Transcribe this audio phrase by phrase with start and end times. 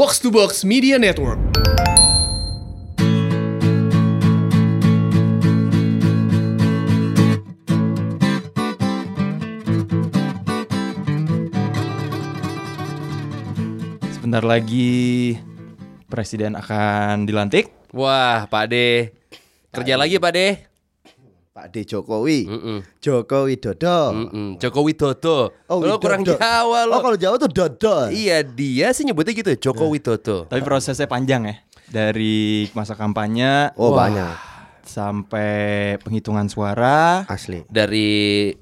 [0.00, 1.36] Box to Box Media Network.
[14.16, 15.36] Sebentar lagi
[16.08, 17.68] presiden akan dilantik.
[17.92, 19.12] Wah, Pak De.
[19.68, 20.69] Kerja lagi, Pak De.
[21.50, 22.46] Pak D Jokowi.
[22.46, 22.78] Mm-mm.
[23.02, 23.98] Jokowi Dodo.
[24.14, 24.48] Mm-mm.
[24.62, 25.50] Jokowi Dodo.
[25.66, 26.38] Oh, lo kurang Widodo.
[26.38, 26.94] Jawa lo.
[26.94, 28.06] Oh, kalau Jawa tuh Dodo.
[28.06, 30.46] Iya, dia sih nyebutnya gitu, Jokowi Dodo.
[30.46, 31.54] Tapi prosesnya panjang ya.
[31.90, 34.06] Dari masa kampanye Oh, Wah.
[34.06, 34.34] banyak.
[34.90, 35.50] Sampai
[35.98, 37.22] penghitungan suara.
[37.24, 37.62] Asli.
[37.66, 38.10] Dari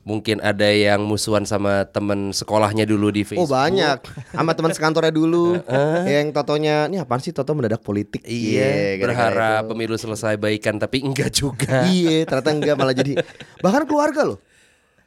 [0.02, 3.48] mungkin ada yang musuhan sama temen sekolahnya dulu di Oh, Facebook.
[3.51, 3.98] banyak.
[4.30, 5.56] Sama teman sekantornya dulu.
[6.04, 8.20] yang totonya, ini apaan sih Toto mendadak politik?
[8.23, 9.70] Iya, gara-gara berharap itu.
[9.73, 11.88] pemilu selesai baikan tapi enggak juga.
[11.88, 13.12] Iya, ternyata enggak malah jadi
[13.59, 14.38] bahkan keluarga loh.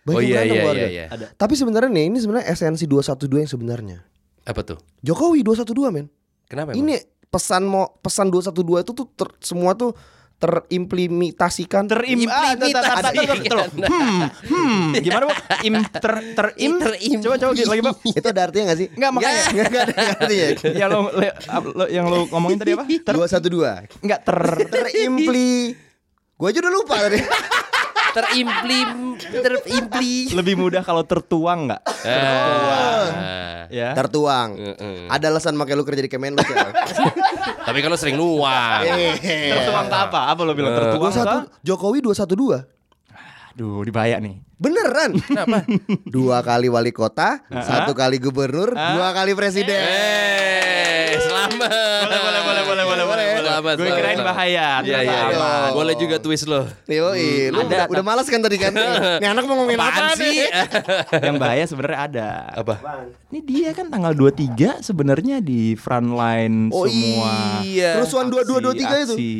[0.01, 0.87] Banyak Oh, iya, iya, keluarga.
[0.89, 1.27] iya, iya.
[1.31, 3.97] Tapi sebenarnya nih, ini sebenarnya esensi 212 yang sebenarnya.
[4.41, 4.81] Apa tuh?
[4.99, 6.09] Jokowi 212 men.
[6.49, 6.73] Kenapa?
[6.73, 6.81] emang?
[6.81, 6.97] Ini
[7.29, 9.93] pesan mau pesan 212 itu tuh ter- semua tuh
[10.41, 12.57] terimplementasikan Terim ah,
[13.91, 15.39] Hmm, hmm, gimana Bang?
[15.61, 16.71] Im ter terim.
[17.21, 17.95] Coba coba gitu lagi, Bang.
[18.01, 18.87] itu ada artinya gak sih?
[18.91, 19.43] Enggak makanya.
[19.53, 20.47] Enggak ada artinya.
[20.73, 20.97] ya lo,
[21.71, 22.83] lo- yang lo ngomongin tadi apa?
[22.89, 25.77] Ter 212 enggak ter terimpli
[26.33, 27.21] Gue aja udah lupa tadi
[28.11, 30.35] Terimplim, terimpli.
[30.35, 31.81] lebih mudah kalau tertuang enggak?
[32.03, 33.67] Ah.
[33.71, 33.95] Ya.
[33.95, 35.07] Tertuang Heeh.
[35.07, 36.75] Ada alasan makanya lu kerja di Kemenlu Cel.
[37.67, 38.83] Tapi kalau sering nuang.
[39.23, 40.27] Tertuang ke apa?
[40.27, 41.37] Apa lo bilang tertuang ke?
[41.63, 42.80] 21 Jokowi 212
[43.51, 44.39] Aduh, dibaya nih.
[44.61, 45.65] Beneran Kenapa?
[46.05, 49.73] Dua kali wali kota Satu kali gubernur Dua kali presiden
[51.11, 51.67] Eh, selamat.
[52.07, 53.25] Boleh, boleh, boleh, boleh, boleh, boleh.
[53.43, 53.75] Selamat.
[53.75, 54.67] Gue kirain bahaya.
[54.79, 55.19] Iya, iya, iya.
[55.35, 55.69] aman.
[55.75, 56.63] Boleh juga twist lo.
[56.87, 58.71] Yoi, lu Ada, udah, udah malas kan tadi kan
[59.21, 60.47] Nih anak mau ngomongin apa sih?
[61.27, 62.29] Yang bahaya sebenarnya ada.
[62.55, 62.75] Apa?
[63.27, 67.59] Ini dia kan tanggal 23 sebenarnya di front line Oh semua.
[67.67, 67.99] iya.
[67.99, 69.31] Kerusuhan 2223 itu aksi.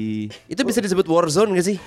[0.52, 1.80] Itu bisa disebut war zone gak sih?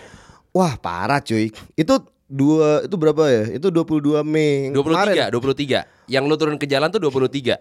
[0.55, 3.44] Wah parah cuy Itu dua itu berapa ya?
[3.60, 5.84] Itu 22 Mei 23, 23.
[6.10, 7.60] Yang lu turun ke jalan tuh 23.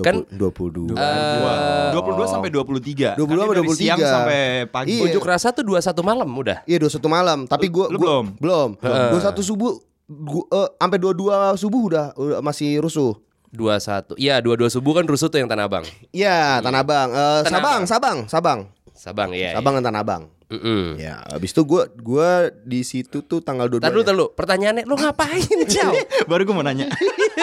[0.00, 3.20] Kan 22 eh, 22 sampai 23.
[3.20, 3.76] 22 Kan sampai dari 23.
[3.76, 4.96] siang sampai pagi.
[4.96, 5.02] Iya.
[5.10, 6.58] unjuk rasa tuh 21 malam udah.
[6.64, 8.26] Iya 21 malam Tapi gua, Lu gua belum?
[8.40, 9.74] Belum 21 subuh
[10.08, 13.12] gua, eh, Sampai 22 subuh udah, udah Masih rusuh
[13.52, 14.14] 21.
[14.16, 15.84] Iya, 22 subuh kan rusuh tuh yang Tanah Abang.
[16.14, 17.82] Iya Tanah Abang Eh, Tanah Sabang Abang.
[17.84, 18.60] Sabang Sabang
[18.94, 19.52] Sabang ya.
[19.58, 20.98] Sabang dan Tanah Abang Heeh.
[20.98, 24.26] Ya habis itu gua gua di situ tuh tanggal 22 Tar dulu, tar dulu.
[24.34, 25.94] Pertanyaannya lu ngapain, Jauh?
[26.26, 26.90] Baru gue mau nanya.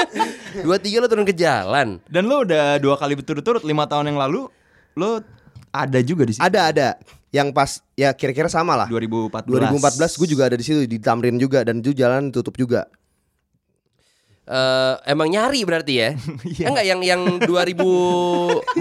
[0.68, 0.68] 23
[1.00, 2.04] lu turun ke jalan.
[2.06, 4.52] Dan lo udah dua kali berturut-turut lima tahun yang lalu
[5.00, 5.24] lo
[5.72, 6.44] ada juga di situ.
[6.44, 6.88] Ada ada
[7.28, 9.52] Yang pas Ya kira-kira sama lah 2014.
[9.52, 12.88] 2014 gue juga ada di situ di Tamrin juga dan itu jalan tutup juga.
[14.48, 16.10] Eh emang nyari berarti ya?
[16.72, 18.80] Enggak yang yang 2004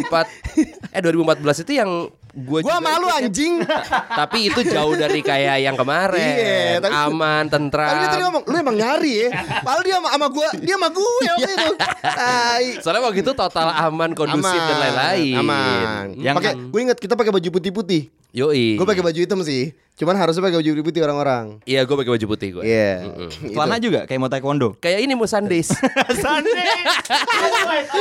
[0.95, 1.91] eh 2014 itu yang
[2.37, 3.23] gua Gua malu ikut kan.
[3.27, 3.55] anjing.
[3.91, 6.23] Tapi itu jauh dari kayak yang kemarin.
[6.37, 7.89] Iya, tapi- Aman, tentram.
[7.89, 9.29] Tapi dia tadi ngomong, lu emang nyari ya.
[9.59, 11.73] Padahal dia sama, sama gua, dia sama gue waktu itu.
[11.99, 12.65] Tai.
[12.79, 15.35] Soalnya waktu itu total aman, kondusif dan lain-lain.
[15.37, 16.05] Aman.
[16.15, 18.03] Yang- pakai gue inget kita pakai baju putih-putih.
[18.31, 18.77] Yoi.
[18.77, 19.73] Gue pakai baju hitam sih.
[19.97, 21.45] Cuman harusnya pakai baju putih orang-orang.
[21.65, 22.63] Iya, gue pakai baju putih gue.
[22.69, 23.17] Iya.
[23.49, 24.77] Celana juga kayak mau taekwondo.
[24.77, 25.73] Kayak ini mau Sundays.
[26.25, 26.69] Santai.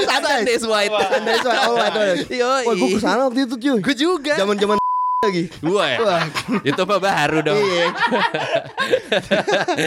[0.03, 0.91] Sundays white.
[0.91, 1.95] Santai soal all white.
[1.95, 2.28] all white.
[2.28, 2.63] Yoi.
[2.67, 3.79] Wah, gue ke sana waktu itu cuy.
[3.79, 4.35] Gue juga.
[4.35, 4.75] Zaman-zaman
[5.25, 5.44] lagi.
[5.59, 5.97] Gue ya.
[6.02, 6.24] Wah.
[6.62, 7.58] Itu mah baru dong.
[7.58, 7.88] Iya.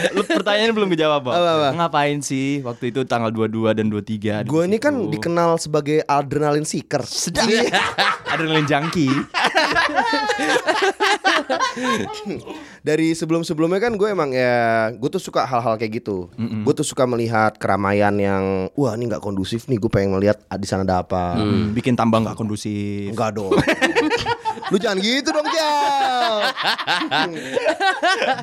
[0.15, 1.35] Lu pertanyaannya belum dijawab, Bang.
[1.39, 1.69] Apa, apa?
[1.79, 4.43] Ngapain sih waktu itu tanggal 22 dan 23?
[4.43, 7.01] di Gue ini kan dikenal sebagai adrenalin seeker.
[7.07, 7.47] sedang
[8.31, 9.09] adrenalin junkie.
[12.79, 16.29] Dari sebelum-sebelumnya kan gue emang ya gue tuh suka hal-hal kayak gitu.
[16.37, 19.77] Gue tuh suka melihat keramaian yang wah ini nggak kondusif nih.
[19.77, 21.35] Gue pengen melihat ah, di sana ada apa.
[21.37, 23.11] Hmm, bikin tambang nggak kondusif.
[23.11, 23.51] Enggak dong.
[24.69, 26.53] Lu jangan gitu dong Jal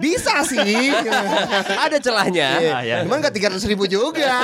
[0.02, 0.90] Bisa sih.
[1.74, 2.50] Ada celahnya.
[2.72, 2.96] Ah, ya.
[3.06, 4.42] Cuman gak 300 ribu juga.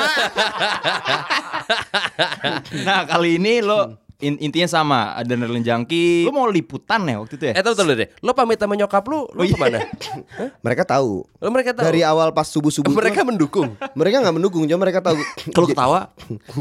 [2.82, 6.22] Nah, kali ini lo in- intinya sama, adrenalin junkie.
[6.22, 7.54] Lo mau liputan ya waktu itu ya?
[7.58, 8.08] Eh, tahu dulu deh.
[8.22, 9.82] Lo pamit sama nyokap lu, lu ke mana?
[10.64, 11.84] Mereka tahu Lo mereka tahu.
[11.90, 13.68] Dari awal pas subuh-subuh mereka tuh, mendukung.
[13.98, 15.18] Mereka gak mendukung Cuma mereka tahu
[15.50, 16.00] Kalau ketawa,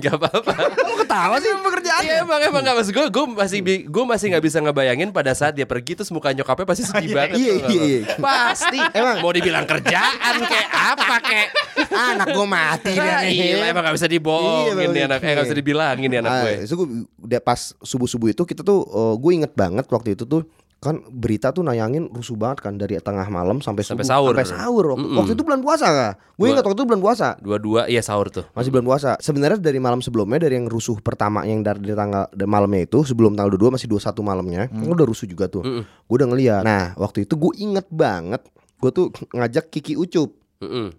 [0.02, 0.54] Gak apa-apa.
[0.74, 4.44] Kamu ketawa sih pekerjaan Iya emang emang gak maksud gue Gue masih gue masih nggak
[4.44, 7.38] bisa ngebayangin pada saat dia pergi terus muka nyokapnya pasti sedih banget.
[7.38, 7.86] Iya, nggak iya, lo?
[7.86, 8.00] iya.
[8.18, 8.80] Pasti.
[8.98, 9.18] Emang.
[9.22, 11.48] mau dibilang kerjaan kayak apa kayak.
[11.88, 15.20] Anak gue mati dia nih Iya emang gak bisa dibohongin Iya, nih anak.
[15.20, 16.54] Eh gak bisa dibilangin nih anak Ah, gue.
[16.62, 16.88] itu gue
[17.22, 18.86] udah pas subuh subuh itu kita tuh
[19.16, 20.44] gue inget banget waktu itu tuh
[20.78, 24.34] kan berita tuh nayangin rusuh banget kan dari tengah malam sampai Sampai subuh sahur.
[24.34, 25.14] sampai sahur waktu, Mm-mm.
[25.16, 28.50] waktu itu bulan puasa kak gue ingat waktu itu bulan puasa Dua-dua iya sahur tuh.
[28.52, 32.26] masih bulan puasa sebenarnya dari malam sebelumnya dari yang rusuh pertama yang dari, dari tanggal
[32.28, 35.86] dari malamnya itu sebelum tanggal 22 masih 21 malamnya kan udah rusuh juga tuh Mm-mm.
[35.86, 38.42] gue udah ngeliat nah waktu itu gue inget banget
[38.76, 40.98] gue tuh ngajak Kiki Ucup Mm-mm.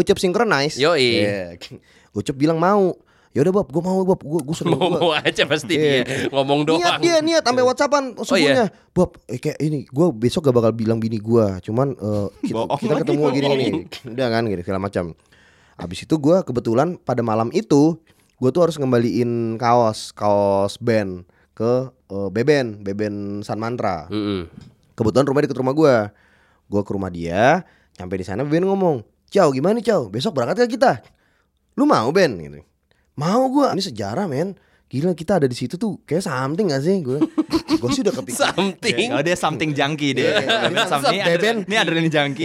[0.00, 1.20] Ucup synchronize Yoi.
[1.20, 1.60] Iya.
[2.10, 2.96] Ucup bilang mau
[3.30, 6.02] ya udah Bob gue mau Bob gue gue sering Mau mau aja pasti Iya.
[6.02, 6.98] dia ngomong Niat doang.
[6.98, 8.74] dia niat sampai WhatsAppan Oh, subuhnya.
[8.90, 12.90] Bob, eh, kayak ini gue besok gak bakal bilang bini gue, cuman eh, kita, kita
[12.90, 13.68] lagi, ketemu gini gini.
[14.08, 15.04] Udah kan gitu segala macam.
[15.76, 17.94] Habis itu gue kebetulan pada malam itu
[18.34, 21.22] gue tuh harus ngembaliin kaos kaos band
[21.54, 21.70] ke
[22.10, 24.10] eh, Beben, Beben San Mantra.
[24.10, 24.50] Mm-mm.
[24.92, 25.94] Kebetulan rumah deket rumah gue.
[26.66, 27.62] Gue ke rumah dia,
[27.94, 30.06] sampai di sana Ben ngomong, "Ciao, gimana nih, Ciao?
[30.06, 30.92] Besok berangkat gak kita?"
[31.74, 32.34] Lu mau, Ben?
[32.34, 32.60] Gitu.
[33.14, 33.72] Mau gua.
[33.72, 34.58] Ini sejarah, men.
[34.90, 37.22] Gila kita ada di situ tuh kayak something gak sih gue?
[37.70, 38.50] gue sih udah kepikiran.
[38.50, 39.08] Something.
[39.14, 40.34] Oh dia something junkie dia.
[40.34, 41.30] Iya, Ini some- ini ada-
[41.62, 41.76] Ini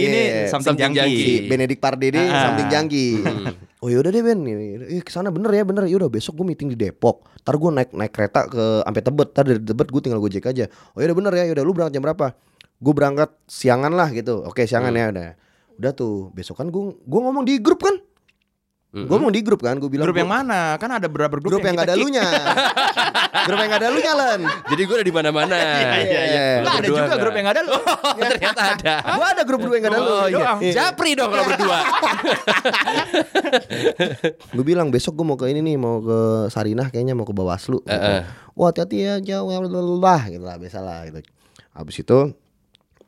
[0.00, 1.02] ini Iya, something something junkie.
[1.10, 1.26] junkie.
[1.26, 2.46] Si Benedict Pardede Ah.
[2.46, 3.06] something jangki.
[3.76, 5.90] Oh yaudah deh Ben, eh ke sana bener ya bener.
[5.90, 7.26] Yaudah besok gue meeting di Depok.
[7.42, 9.28] Ntar gue naik naik kereta ke sampai Tebet.
[9.34, 10.64] Ntar dari Tebet gue tinggal gojek aja.
[10.94, 11.44] Oh yaudah bener ya.
[11.50, 12.26] Yaudah lu berangkat jam berapa?
[12.78, 14.46] Gue berangkat siangan lah gitu.
[14.46, 15.34] Oke siangan ya udah.
[15.76, 17.96] Udah tuh besok kan gue gue ngomong di grup kan.
[18.96, 19.76] Gue ngomong di grup kan.
[19.76, 20.80] Gue bilang Grup yang gua- mana?
[20.80, 22.24] Kan ada beberapa grup, Grup yang, kita gak ada lunya.
[23.44, 24.40] grup yang gak ada lunya Len.
[24.72, 25.52] Jadi gue udah di mana-mana.
[25.52, 26.40] Iya iya iya.
[26.64, 27.20] Lah ada juga nggak?
[27.20, 27.76] grup yang gak ada lu.
[27.76, 28.94] Oh, ternyata ada.
[29.04, 30.08] Gue ada grup grup yang gak ada lu.
[30.08, 30.48] Oh iya.
[30.56, 30.72] Iya.
[30.72, 31.76] Japri dong kalau berdua.
[34.56, 37.82] Gue bilang besok gue mau ke ini nih mau ke Sarinah kayaknya mau ke Bawaslu.
[37.82, 37.92] gitu.
[37.92, 38.20] Heeh.
[38.56, 39.52] Wah hati-hati ya jauh
[40.00, 41.20] lah gitu lah biasa lah gitu.
[41.76, 42.18] Habis itu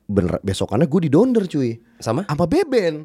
[0.08, 2.24] bener besokannya gue di donder cuy Sama?
[2.24, 3.04] sama Beben.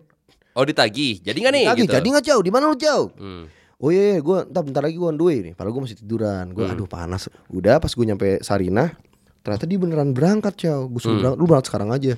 [0.55, 1.19] Oh ditagih.
[1.19, 1.65] Jadi nggak nih?
[1.67, 1.93] Lagi gitu?
[1.93, 3.09] jadi nggak jauh di mana lu jauh?
[3.19, 3.45] Hmm.
[3.83, 5.53] Oh iya, gue ntar bentar lagi gue on the way nih.
[5.57, 6.55] Padahal gue masih tiduran.
[6.55, 7.27] Gue aduh panas.
[7.51, 8.95] Udah pas gue nyampe Sarinah,
[9.43, 10.87] ternyata dia beneran berangkat cow.
[10.87, 12.13] Gue suruh berangkat, lu berangkat sekarang aja.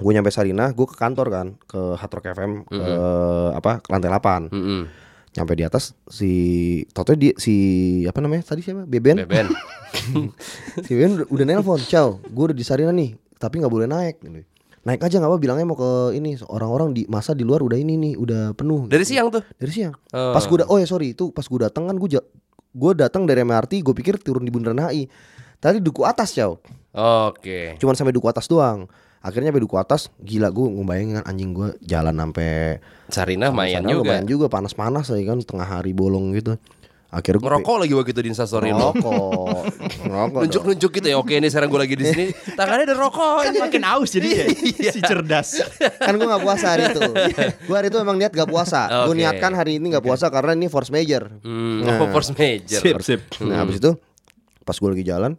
[0.00, 2.80] Gue nyampe Sarinah, gue ke kantor kan, ke Hard Rock FM, ke
[3.52, 4.82] apa, ke lantai 8 Mm-mm.
[5.30, 6.30] Nyampe di atas si
[6.90, 7.54] Toto dia si
[8.08, 8.88] apa namanya tadi siapa?
[8.88, 9.28] Beben.
[9.28, 9.52] Beben.
[10.88, 14.20] si Beben udah, udah nelpon, "Ciao, gue udah di Sarinah nih, tapi nggak boleh naik."
[14.20, 14.44] Gitu.
[14.80, 17.96] Naik aja nggak apa bilangnya mau ke ini orang-orang di masa di luar udah ini
[17.96, 19.44] nih udah penuh Dari siang tuh.
[19.54, 20.32] dari siang Oh.
[20.32, 22.08] pas gue udah oh ya sorry itu pas gue datang kan gue
[22.70, 25.04] gue datang dari MRT gue pikir turun di Bundaran HI
[25.58, 26.56] tadi duku atas cow
[26.96, 27.76] Oke.
[27.76, 28.88] cuman sampai duku atas doang
[29.20, 34.00] akhirnya sampai duku atas gila gue ngebayangin kan anjing gue jalan sampai Sarina lumayan juga.
[34.00, 36.56] lumayan juga panas-panas ya kan tengah hari bolong gitu
[37.10, 39.62] akhirnya gue Ngerokok lagi waktu itu di instastory ngerokok
[40.00, 40.42] ngerokok dong.
[40.46, 41.16] Nunjuk-nunjuk gitu ya.
[41.18, 42.24] Oke ini sekarang gue lagi di sini.
[42.58, 43.42] Tangannya ada rokok.
[43.42, 44.46] Kan makin aus jadi ya.
[44.94, 45.48] si cerdas.
[45.98, 47.00] kan gue gak puasa hari itu
[47.66, 49.18] gue hari itu emang niat gak puasa gue Oke.
[49.18, 51.98] niatkan hari ini gak puasa karena ini force major Hmm, Nah.
[51.98, 52.78] oh, force major.
[52.78, 53.20] Sip sip.
[53.40, 53.90] Nah habis itu
[54.60, 55.34] pas gue lagi jalan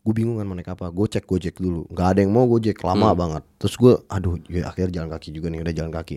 [0.00, 2.76] gue bingung kan mau naik apa gue cek gojek dulu nggak ada yang mau gojek
[2.80, 6.16] lama banget terus gue aduh ya akhirnya jalan kaki juga nih udah jalan kaki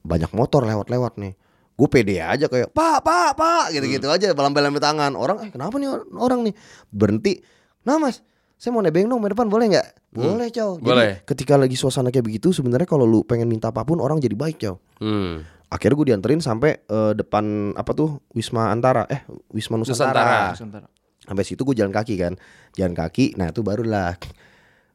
[0.00, 1.34] banyak motor lewat-lewat nih
[1.80, 5.12] gue pede aja kayak pak pak pak gitu gitu aja balam-balam tangan.
[5.12, 6.52] Orang eh kenapa nih or- orang nih
[6.86, 7.40] berhenti.
[7.82, 8.20] Nah mas
[8.54, 9.88] saya mau nebeng dong ke depan boleh nggak?
[10.10, 11.12] Boleh cow Jadi, Boleh.
[11.24, 14.58] ketika lagi suasana kayak begitu sebenarnya kalau lu pengen minta apa pun orang jadi baik
[14.58, 15.48] cow Hmm.
[15.66, 19.06] akhirnya gue dianterin sampai eh, depan apa tuh Wisma Antara.
[19.06, 20.86] Eh Wisma Nusantara, Nusantara.
[21.22, 22.36] sampai situ gue jalan kaki kan.
[22.72, 24.20] Jalan kaki nah itu barulah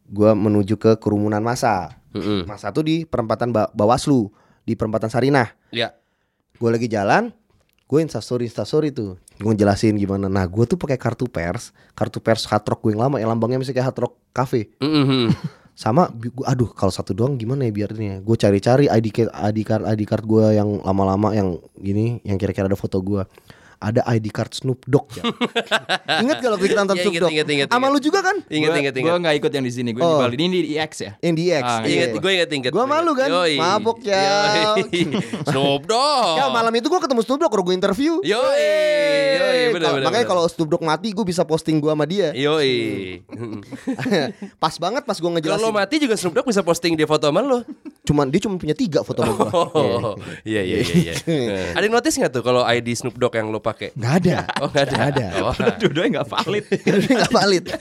[0.05, 1.97] gue menuju ke kerumunan masa.
[2.13, 2.45] Mm-mm.
[2.45, 4.29] masa tuh di perempatan ba Bawaslu
[4.61, 5.51] di perempatan Sarinah.
[5.67, 5.91] Ya.
[6.55, 7.31] Gue lagi jalan
[7.85, 9.13] gue instastory instastory tuh.
[9.37, 10.25] Gue ngejelasin gimana.
[10.25, 11.69] Nah gue tuh pakai kartu pers.
[11.93, 13.21] Kartu pers hard rock gue yang lama.
[13.21, 14.73] Yang lambangnya masih kayak hard rock cafe.
[14.81, 15.29] Mm-mm.
[15.75, 19.31] sama gua, aduh kalau satu doang gimana ya biar ini ya gue cari-cari ID card
[19.35, 23.27] ID card ID card gue yang lama-lama yang gini yang kira-kira ada foto gue
[23.77, 25.23] ada ID card Snoop Dogg ya
[26.23, 28.93] ingat gak waktu kita nonton Snoop Dogg inget, inget, sama lu juga kan Ingat ingat
[28.93, 29.19] Gue ingat.
[29.21, 29.89] gak ikut yang di sini.
[29.91, 30.21] Gue Oh.
[30.21, 30.35] di Bali.
[30.37, 31.11] Ini di IX ya.
[31.19, 32.19] yang di X Ah, Ingat, iya.
[32.19, 32.71] gue ingat ingat.
[32.71, 33.27] Gua malu kan?
[33.27, 33.55] Yoi.
[33.55, 34.77] Mabok, ya.
[35.49, 36.35] Snoop Dogg.
[36.35, 38.37] ya malam itu gue ketemu Snoop Dogg kalau gue interview Yoi.
[39.35, 39.59] Yoi.
[39.67, 43.21] Bener, Kalau- bener, makanya kalau Snoop Dogg mati gue bisa posting gue sama dia Yoi.
[44.61, 47.25] pas banget pas gue Kalau lo ngejelasin mati juga Snoop Dogg bisa posting dia foto
[47.25, 47.61] sama lo.
[48.05, 50.13] cuman dia cuma punya tiga foto sama gue Oh,
[50.43, 51.13] iya iya iya.
[51.25, 51.73] iya.
[51.73, 53.89] Ada yang notice nggak tuh kalau ID Snoop Dogg yang lo pakai?
[53.91, 54.93] nggak ada Oh nggak ada.
[54.93, 55.25] Nggak ada.
[55.41, 56.63] Oh, Dua-duanya gak valid.
[56.69, 57.63] Itu nggak valid.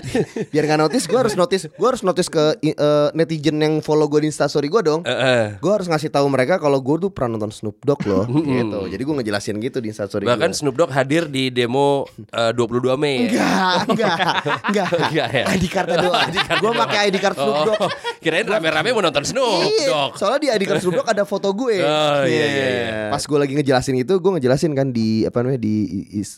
[0.52, 4.22] Biar nggak notice, gue harus notice, gue harus notice ke eh, netizen yang follow gue
[4.22, 5.00] di instastory gue dong.
[5.02, 5.44] eh, eh.
[5.58, 8.80] Gue harus ngasih tahu mereka kalau gue tuh pernah nonton Snoop Dogg loh, gitu.
[8.86, 10.24] Jadi gue ngejelasin gitu di instastory.
[10.24, 10.56] Bahkan gua.
[10.56, 13.28] Snoop Dogg hadir di demo eh, 22 Mei.
[13.28, 13.84] ya?
[13.84, 14.16] Enggak, enggak,
[14.64, 14.88] enggak.
[15.10, 15.44] Enggak ya?
[15.50, 16.30] ID cardnya doang.
[16.32, 17.90] Gue pakai ID card Snoop Oh, Dogg.
[18.20, 20.10] Kirain rame-rame mau nonton Snoop Iya, Dogg.
[20.16, 21.82] soalnya di ID card Snoop Dogg ada foto gue.
[21.82, 22.88] Oh, iya, iya, iya.
[23.10, 25.74] Pas gue lagi ngejelasin itu, gue ngejelasin kan di apa namanya di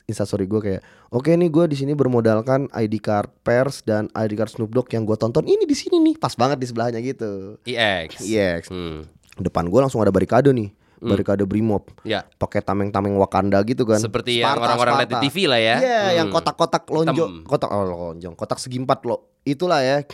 [0.04, 4.48] instastory gue kayak, oke nih gue di sini bermodalkan ID card pers dan ID card
[4.48, 7.56] Snoop Dogg yang gue tonton ini di sini nih, pas banget di sebelahnya gitu.
[7.62, 8.08] IX.
[8.20, 9.06] Iya, Hmm.
[9.34, 10.68] depan gue langsung ada barikade nih,
[11.00, 11.88] barikade Brimob.
[12.04, 12.22] Ya.
[12.36, 13.98] Pakai tameng-tameng Wakanda gitu kan.
[13.98, 15.16] Seperti yang Sparta, orang-orang lihat di.
[15.26, 15.76] TV lah ya.
[15.80, 16.16] Iya, Hmm.
[16.20, 19.32] yang kotak-kotak lonjong, kotak oh lonjong, kotak segi empat lo.
[19.42, 20.06] Itulah ya.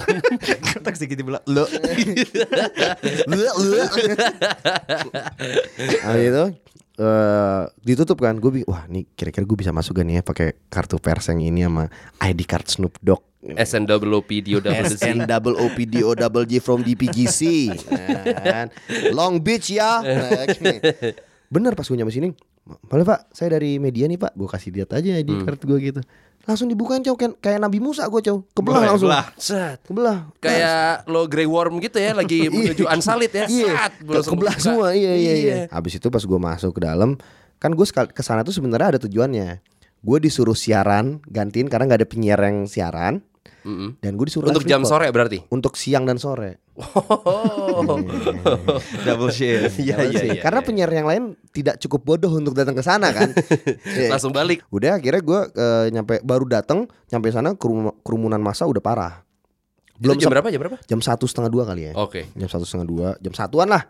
[0.76, 1.64] Kotak sedikit bilang lo.
[6.04, 6.44] nah itu
[6.96, 8.36] eh ditutup kan.
[8.40, 11.64] Gue wah nih kira-kira gue bisa masuk gak nih ya pakai kartu pers yang ini
[11.68, 13.22] sama ID card Snoop Dogg?
[14.58, 15.06] Double Z.
[15.06, 18.66] SN double O P D O double G from DPGC Nah, kan.
[19.14, 20.02] Long Beach ya.
[20.02, 20.50] Nah,
[21.46, 22.34] bener pas gue nyampe sini
[22.66, 23.30] boleh pak?
[23.30, 24.34] Saya dari media nih pak.
[24.34, 26.02] Gue kasih lihat aja ID card gue gitu
[26.46, 29.26] langsung dibukain cow kayak, kayak Nabi Musa gue cow kebelah Boleh, langsung belah.
[29.34, 29.78] Set.
[29.82, 33.44] kebelah Kayak lo Grey Worm gitu ya lagi menuju Unsolid ya.
[33.50, 33.92] Iya, Set,
[34.30, 34.62] kebelah buka.
[34.62, 34.86] semua.
[34.94, 35.56] Iya, iya, iya.
[35.74, 37.18] Habis itu pas gue masuk ke dalam,
[37.58, 39.58] kan gue ke sana tuh sebenarnya ada tujuannya.
[40.06, 43.26] Gue disuruh siaran, gantiin karena nggak ada penyiar yang siaran.
[43.66, 43.98] Mm-mm.
[43.98, 45.42] Dan gue disuruh Untuk jam sore berarti.
[45.50, 46.62] Untuk siang dan sore.
[46.78, 47.82] Oh.
[49.02, 49.74] Double shift.
[49.82, 50.28] Iya, Jangan iya, sih.
[50.38, 50.66] iya, Karena iya.
[50.70, 53.34] penyiar yang lain tidak cukup bodoh untuk datang ke sana kan.
[53.98, 54.14] Iya.
[54.14, 54.62] Langsung balik.
[54.70, 59.26] Udah akhirnya gue eh, nyampe baru datang, nyampe sana kerum- kerumunan masa udah parah.
[59.98, 60.46] Belum jam berapa?
[60.52, 60.78] Jam berapa?
[60.86, 61.92] Jam satu setengah dua kali ya.
[61.96, 62.28] Oke.
[62.36, 63.82] jam satu setengah dua jam satuan lah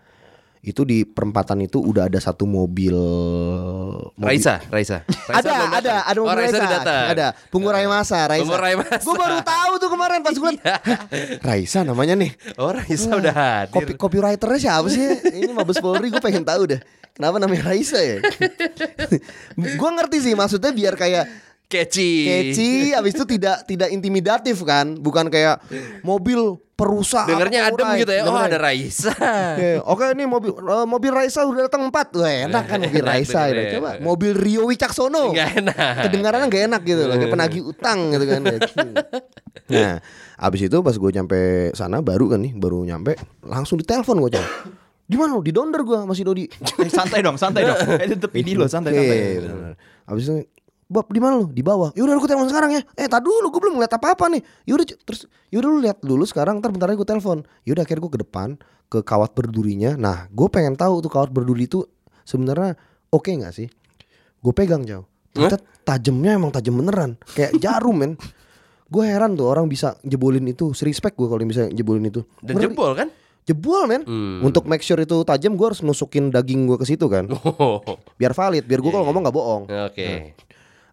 [0.66, 5.06] itu di perempatan itu udah ada satu mobil, mobil- Raisa, Raisa.
[5.30, 6.02] Raisa ada ada datang.
[6.02, 7.04] ada mobil oh, Raisa Raisa, datang.
[7.08, 8.98] ada pengurai masa Raisa Pengurai massa.
[8.98, 10.80] gue baru tahu tuh kemarin pas gue liat
[11.48, 13.70] Raisa namanya nih Oh, Raisa udah hadir.
[13.70, 16.80] Kopi copywriternya siapa sih ini Mabes Polri gue pengen tahu deh
[17.12, 18.18] kenapa namanya Raisa ya
[19.78, 21.24] gue ngerti sih maksudnya biar kayak
[21.66, 22.12] Catchy.
[22.30, 25.58] catchy abis itu tidak tidak intimidatif kan bukan kayak
[26.06, 28.22] mobil perusahaan Dengernya adem gitu ya.
[28.28, 29.10] Oh, ada Raisa.
[29.56, 32.12] Oke, oke ini mobil eh, mobil Raisa udah datang empat.
[32.20, 33.62] Wah, enak kan mobil Enak Raisa ini.
[33.72, 35.32] Coba mobil Rio Wicaksono.
[35.32, 35.94] Enggak enak.
[36.06, 38.40] Kedengarannya gak enak gitu loh, kayak penagih utang gitu kan.
[39.72, 39.94] Nah,
[40.36, 44.48] abis itu pas gue nyampe sana baru kan nih, baru nyampe langsung ditelepon gue coba.
[45.06, 45.40] Di mana lo?
[45.40, 46.44] Di Donder gue masih Dodi.
[46.82, 47.78] Eh, santai dong, santai dong.
[48.04, 49.20] Eh, tetep ini lo santai Oke, santai.
[49.40, 49.72] bener.
[50.06, 50.34] Abis itu
[50.86, 51.50] Bob di mana lu?
[51.50, 51.90] Di bawah.
[51.98, 52.82] Yaudah aku telepon sekarang ya.
[52.94, 54.42] Eh, tadi dulu gue belum ngeliat apa-apa nih.
[54.70, 57.42] Yaudah terus yaudah lu lihat dulu sekarang ntar bentar lagi gue telepon.
[57.66, 58.48] Yaudah akhirnya gue ke depan
[58.86, 59.98] ke kawat berdurinya.
[59.98, 61.82] Nah, gue pengen tahu tuh kawat berduri itu
[62.22, 62.78] sebenarnya
[63.10, 63.66] oke nggak sih?
[64.38, 65.10] Gue pegang jauh.
[65.34, 67.18] Ternyata tajamnya emang tajam beneran.
[67.34, 68.12] Kayak jarum men.
[68.86, 70.70] Gue heran tuh orang bisa jebolin itu.
[70.70, 72.22] Respect gue kalau bisa jebolin itu.
[72.38, 72.70] Dan Ngeri.
[72.70, 73.08] jebol kan?
[73.42, 74.02] Jebol men.
[74.06, 74.38] Hmm.
[74.46, 77.26] Untuk make sure itu tajam gue harus nusukin daging gue ke situ kan.
[77.58, 77.82] Oh.
[78.14, 78.64] Biar valid.
[78.64, 79.64] Biar gue kalau ngomong nggak bohong.
[79.90, 80.38] Oke.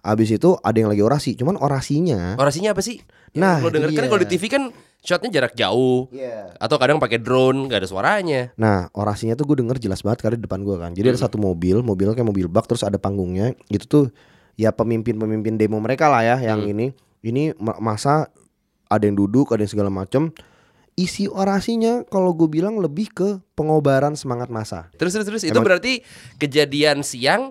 [0.04, 3.00] Abis itu ada yang lagi orasi, cuman orasinya Orasinya apa sih?
[3.40, 4.68] Nah, lo denger kan kalau di TV kan
[5.00, 6.12] shotnya jarak jauh.
[6.12, 6.56] Iya.
[6.60, 8.42] Atau kadang pakai drone, nggak ada suaranya.
[8.56, 10.92] Nah orasinya tuh gue denger jelas banget karena di depan gue kan.
[10.96, 13.52] Jadi ada satu mobil, mobilnya kayak mobil bak terus ada panggungnya.
[13.68, 14.06] Itu tuh
[14.56, 16.96] ya pemimpin-pemimpin demo mereka lah ya yang ini.
[17.24, 18.32] Ini ma- masa
[18.88, 20.32] ada yang duduk, ada yang segala macem.
[20.94, 25.42] Isi orasinya kalau gue bilang lebih ke pengobaran semangat masa Terus terus terus.
[25.42, 26.06] Itu Emang- berarti
[26.38, 27.50] kejadian siang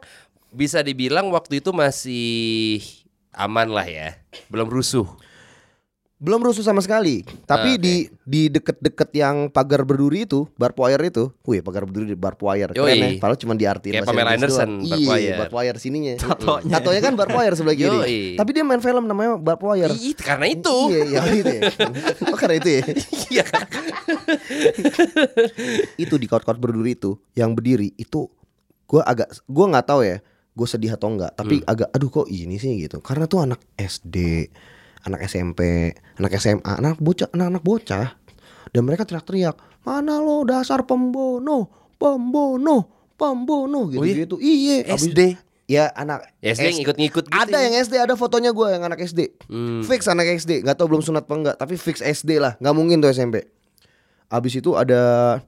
[0.53, 2.85] bisa dibilang waktu itu masih
[3.33, 4.21] aman lah ya.
[4.53, 5.09] Belum rusuh.
[6.23, 7.83] Belum rusuh sama sekali Tapi Oke.
[7.83, 12.79] di di deket-deket yang pagar berduri itu, barbed itu Wih pagar berduri barbed wire Keren
[12.79, 12.95] Yoi.
[12.95, 15.19] ya, padahal cuma diartiin Kayak Pamela Anderson, barbed wire.
[15.19, 16.79] Iya, barbed wire sininya Tatonya.
[16.79, 17.99] Tatonya kan barbed wire sebelah kiri.
[17.99, 18.19] Yoi.
[18.39, 19.91] Tapi dia main film namanya barbed wire.
[19.99, 20.77] Ih, karena itu.
[20.95, 21.63] Iya, iya itu ya.
[22.31, 22.83] Oh, karena itu ya.
[23.33, 23.47] Iya.
[26.07, 28.31] itu di kaut-kaut berduri itu yang berdiri itu
[28.87, 30.23] gua agak gua nggak tahu ya.
[30.53, 33.01] Gue sedih atau enggak, tapi agak aduh kok ini sih gitu.
[33.01, 34.49] Karena tuh anak SD,
[35.09, 38.07] anak SMP, anak SMA, anak bocah, anak-anak bocah.
[38.69, 44.13] Dan mereka teriak-teriak, "Mana lo dasar pembono, pembono, pembono" Oh iya?
[44.13, 44.37] gitu-gitu.
[44.39, 45.21] Iya, abis- SD.
[45.71, 47.39] Ya anak SD yang ikut-ngikut gitu.
[47.39, 47.65] Ada ya?
[47.65, 49.33] yang SD, ada fotonya gue yang anak SD.
[49.49, 49.81] Hmm.
[49.81, 53.01] Fix anak SD, nggak tahu belum sunat apa enggak, tapi fix SD lah, nggak mungkin
[53.01, 53.49] tuh SMP.
[54.29, 55.41] Abis itu ada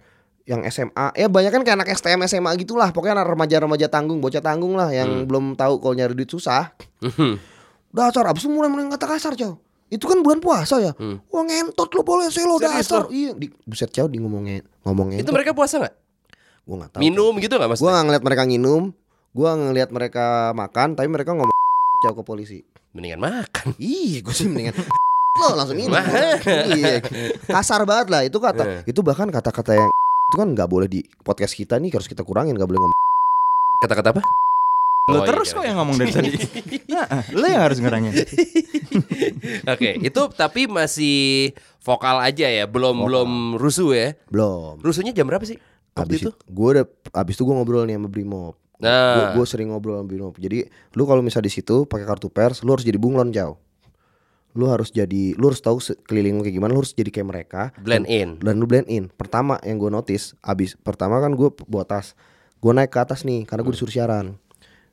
[0.45, 4.45] yang SMA, ya banyak kan kayak anak STM SMA gitulah, pokoknya anak remaja-remaja tanggung, bocah
[4.45, 6.69] tanggung lah, yang belum tahu kalau nyari duit susah.
[7.01, 7.41] Hmm.
[7.89, 9.57] Dasar, abis itu mulai mulai kata kasar cow.
[9.89, 10.93] Itu kan bulan puasa ya.
[11.33, 13.09] Wah ngentot lo boleh sih lo dasar.
[13.09, 15.95] Iya, di, buset cow di ngomongnya ngomongnya Itu mereka puasa nggak?
[16.69, 17.01] Gue nggak tahu.
[17.01, 17.93] Minum gitu nggak Gue maksudnya?
[17.95, 18.83] nggak ngeliat mereka nginum,
[19.33, 21.57] gue ngeliat mereka makan, tapi mereka ngomong
[22.05, 22.61] cow ke polisi.
[22.93, 23.73] Mendingan makan.
[23.81, 24.77] Iya, gue sih mendingan
[25.41, 25.89] lo langsung ini.
[26.77, 27.01] iya.
[27.49, 28.85] Kasar banget lah itu kata.
[28.85, 29.91] Itu bahkan kata-kata yang
[30.35, 32.99] itu kan nggak boleh di podcast kita nih harus kita kurangin nggak boleh ngomong.
[33.87, 34.23] Kata-kata apa?
[35.15, 35.55] Lo Oh, terus iya.
[35.55, 36.31] kok yang ngomong dari tadi.
[36.95, 38.13] Nah, lo yang harus ngerangin.
[39.75, 41.55] Oke, itu tapi masih
[41.87, 43.31] vokal aja ya, belum belum
[43.63, 44.09] rusuh ya.
[44.27, 44.83] Belum.
[44.83, 45.55] Rusuhnya jam berapa sih?
[45.95, 46.31] Abis itu?
[46.31, 48.59] itu, gue udah abis itu gue ngobrol nih sama Brimob.
[48.83, 49.31] Nah.
[49.39, 50.35] Gue sering ngobrol sama Brimob.
[50.35, 50.67] Jadi
[50.99, 53.55] lu kalau misal di situ pakai kartu pers, lu harus jadi bunglon jauh.
[54.55, 57.63] Lu harus jadi, lu harus tahu sekeliling lu kayak gimana, lu harus jadi kayak mereka.
[57.77, 58.39] Blend in.
[58.39, 59.11] Dan lu blend in.
[59.11, 62.15] Pertama yang gue notice, abis pertama kan gue bawa tas,
[62.59, 63.77] gue naik ke atas nih karena gue Hmm.
[63.77, 64.27] disuruh siaran.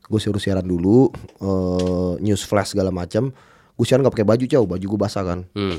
[0.01, 3.29] Gue suruh siaran dulu, eh, news flash segala macam.
[3.71, 5.39] Gue siaran gak pakai baju jauh, baju gue basah kan.
[5.53, 5.77] Hmm.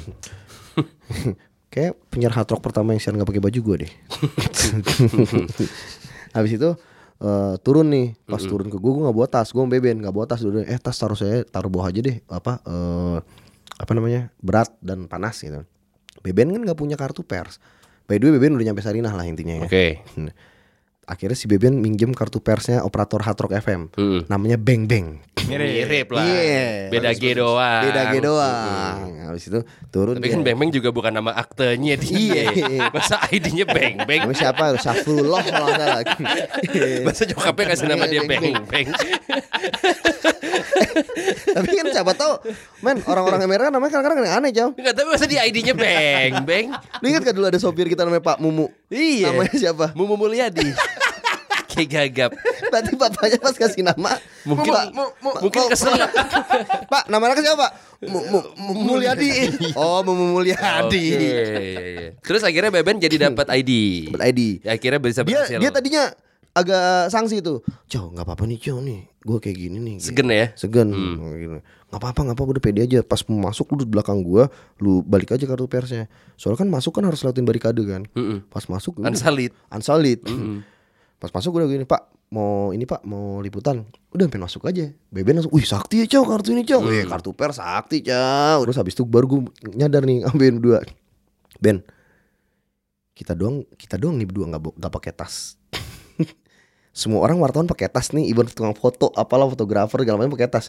[1.72, 3.92] Kayak penyiar hard rock pertama yang siaran gak pakai baju gue deh.
[6.36, 6.70] Habis itu
[7.22, 10.26] eh, turun nih, pas turun ke gue gue nggak bawa tas, gue beben nggak bawa
[10.26, 10.62] tas dulu.
[10.64, 13.18] Eh tas taruh saya taruh bawah aja deh, apa eh,
[13.78, 15.64] apa namanya berat dan panas gitu.
[16.22, 17.58] Beben kan nggak punya kartu pers.
[18.06, 19.64] By the way Beben udah nyampe Sarinah lah intinya ya.
[19.66, 20.02] Oke.
[20.18, 20.34] Nah,
[21.02, 23.90] Akhirnya si Beben minjem kartu persnya operator Hard Rock FM.
[23.98, 24.22] Hmm.
[24.30, 25.18] Namanya Beng Beng.
[25.50, 26.22] Mirip lah.
[26.22, 26.94] Iya.
[26.94, 27.82] Beda G doang.
[27.90, 28.98] Beda G doang.
[29.26, 29.60] Habis itu
[29.90, 30.34] turun Tapi dia.
[30.38, 32.54] kan Beng Beng juga bukan nama aktenya dia.
[32.54, 32.86] Iya.
[32.94, 34.30] Masa ID-nya Beng Beng?
[34.30, 34.78] Namanya siapa?
[34.78, 36.02] Syafrullah kalau nggak salah.
[37.02, 38.88] Masa nyokapnya kasih nama dia Beng Beng?
[41.52, 42.32] Tapi kan siapa tahu,
[42.80, 44.72] men orang-orang Amerika namanya kadang-kadang aneh jauh.
[44.72, 46.66] Enggak, tapi masa di ID-nya Beng Beng?
[46.98, 48.70] Lu ingat gak dulu ada sopir kita namanya Pak Mumu?
[48.88, 49.30] Iya.
[49.30, 49.86] Namanya siapa?
[49.92, 50.70] Mumu Mulyadi.
[51.66, 52.30] Kayak gagap.
[52.68, 54.12] Berarti bapaknya pas kasih nama
[54.44, 55.96] Mungkin Pak, mu- mu- mungkin mu- kesel.
[56.84, 57.70] Pak, nama anaknya siapa, Pak?
[58.04, 59.30] Mu- mu- mu- Mulyadi.
[59.72, 61.00] Oh, Mumu Oke, Mulyadi.
[61.00, 62.08] iya, iya.
[62.20, 63.70] Terus akhirnya Beben jadi dapat ID.
[64.12, 64.40] Dapat ID.
[64.60, 65.58] Ya, akhirnya bisa Dia berhasil.
[65.58, 66.04] dia tadinya
[66.52, 67.60] agak sanksi tuh.
[67.86, 69.08] Cow, nggak apa-apa nih, Cow nih.
[69.18, 69.96] Gue kayak gini nih.
[69.98, 70.52] Segen ya?
[70.52, 70.90] Segen.
[70.90, 71.58] Gitu.
[71.88, 72.52] Nggak apa-apa, nggak apa-apa.
[72.52, 73.00] Udah pede aja.
[73.00, 76.10] Pas masuk lu di belakang gua, lu balik aja kartu persnya.
[76.34, 78.02] Soalnya kan masuk kan harus lewatin barikade kan.
[78.12, 78.44] Mm-mm.
[78.46, 79.52] Pas masuk gua- Unsolid.
[79.68, 80.20] Unsolid.
[81.16, 83.86] Pas masuk gue udah gini, Pak, mau ini Pak, mau liputan.
[84.10, 84.90] Udah pengen masuk aja.
[85.06, 86.82] Beben langsung, wih sakti ya cow kartu ini cow.
[86.82, 88.58] Wih kartu pers sakti cow.
[88.60, 89.40] Terus habis itu baru gue
[89.70, 90.78] nyadar nih, ambil berdua.
[91.56, 91.78] Ben,
[93.12, 95.54] kita doang, kita doang nih berdua nggak nggak pakai tas.
[96.92, 100.68] Semua orang wartawan pakai tas nih, even tukang foto, apalah fotografer segala macam pakai tas.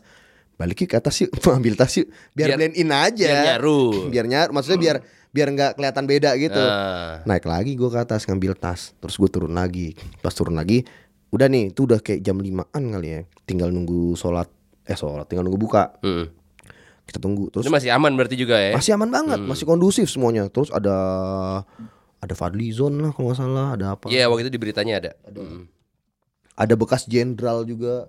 [0.53, 3.27] Balik ke atas yuk, ambil tas yuk, biar, Biar- blend in aja.
[3.27, 3.81] biar nyaru.
[4.13, 4.97] Biar nyaru, maksudnya biar
[5.29, 7.25] biar nggak kelihatan beda gitu Ah.
[7.25, 10.85] naik lagi gue ke atas ngambil tas terus gue turun lagi pas turun lagi
[11.33, 14.45] udah nih itu udah kayak jam limaan kali ya tinggal nunggu sholat
[14.85, 15.89] eh sholat tinggal nunggu buka
[17.03, 18.77] kita tunggu terus Ini masih aman berarti juga ya?
[18.77, 20.93] masih aman banget masih kondusif semuanya terus ada
[22.21, 25.11] ada Fadlizon lah kalau nggak salah ada apa Iya, waktu itu di beritanya ada.
[25.27, 25.65] Mm.
[26.53, 28.07] Ada bekas jenderal juga.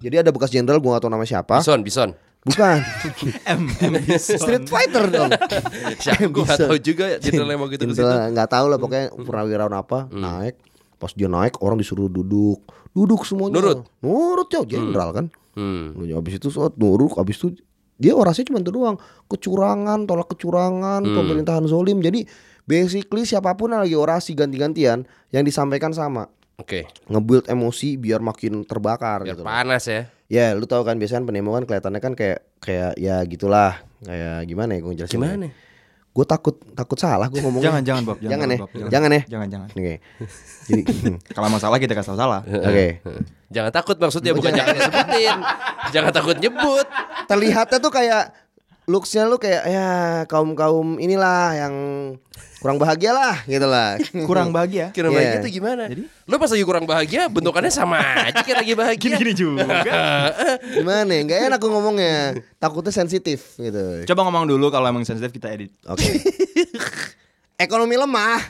[0.00, 1.60] Jadi ada bekas jenderal gue gak tahu nama siapa.
[1.60, 2.10] Bison, Bison.
[2.46, 2.78] bukan.
[3.58, 5.30] M M Street Fighter dong.
[6.04, 6.30] Siapa?
[6.30, 6.68] Gue gak Bison.
[6.70, 7.82] tahu juga jenderal yang mau gitu.
[7.88, 10.54] Jenderal nggak tahu lah pokoknya purnawirawan apa naik.
[10.96, 12.62] Pas dia naik orang disuruh duduk.
[12.94, 13.60] Duduk semuanya.
[13.60, 13.78] Nurut?
[14.00, 15.26] nurut cow jenderal kan.
[15.56, 15.96] Hmm.
[15.96, 17.56] Lu habis itu sholat nurut habis itu
[17.96, 18.96] dia orasinya cuma itu doang.
[19.26, 21.98] Kecurangan tolak kecurangan pemerintahan zolim.
[22.04, 22.28] Jadi
[22.68, 28.64] basically siapa pun yang lagi orasi ganti-gantian yang disampaikan sama Oke, ngebuild emosi biar makin
[28.64, 29.46] terbakar biar gitu loh.
[29.46, 30.08] panas ya.
[30.26, 34.40] ya lu tahu kan biasanya kan penemo kan kelihatannya kan kayak kayak ya gitulah kayak
[34.44, 35.48] gimana ya gue jelasin Gimana?
[36.08, 39.48] gue takut takut salah gue ngomongnya Jangan jangan Bob, jangan, ya Bob, jangan ya Jangan
[39.48, 39.68] jangan.
[39.70, 39.94] oke
[40.66, 40.82] jadi
[41.28, 42.40] Kalau masalah kita kasih salah.
[42.68, 42.86] oke
[43.46, 45.36] Jangan takut maksudnya bukan jangan disebutin.
[45.92, 46.86] jangan takut nyebut.
[47.26, 48.32] terlihatnya tuh kayak
[48.86, 49.88] looksnya lu kayak ya
[50.24, 51.74] kaum kaum inilah yang
[52.66, 53.94] kurang bahagia lah gitu lah
[54.28, 54.90] Kurang bahagia.
[54.90, 55.14] Kira Iya.
[55.14, 55.86] bahagia tuh gimana?
[56.26, 57.94] Lu pas lagi kurang bahagia bentukannya sama
[58.26, 58.98] aja kayak lagi bahagia.
[58.98, 59.62] Gini-gini juga.
[60.76, 62.14] gimana ya nggak enak gue ngomongnya
[62.56, 65.70] takutnya sensitif gitu Coba ngomong dulu kalau emang sensitif kita edit.
[65.84, 66.02] oke
[67.56, 68.42] ekonomi lemah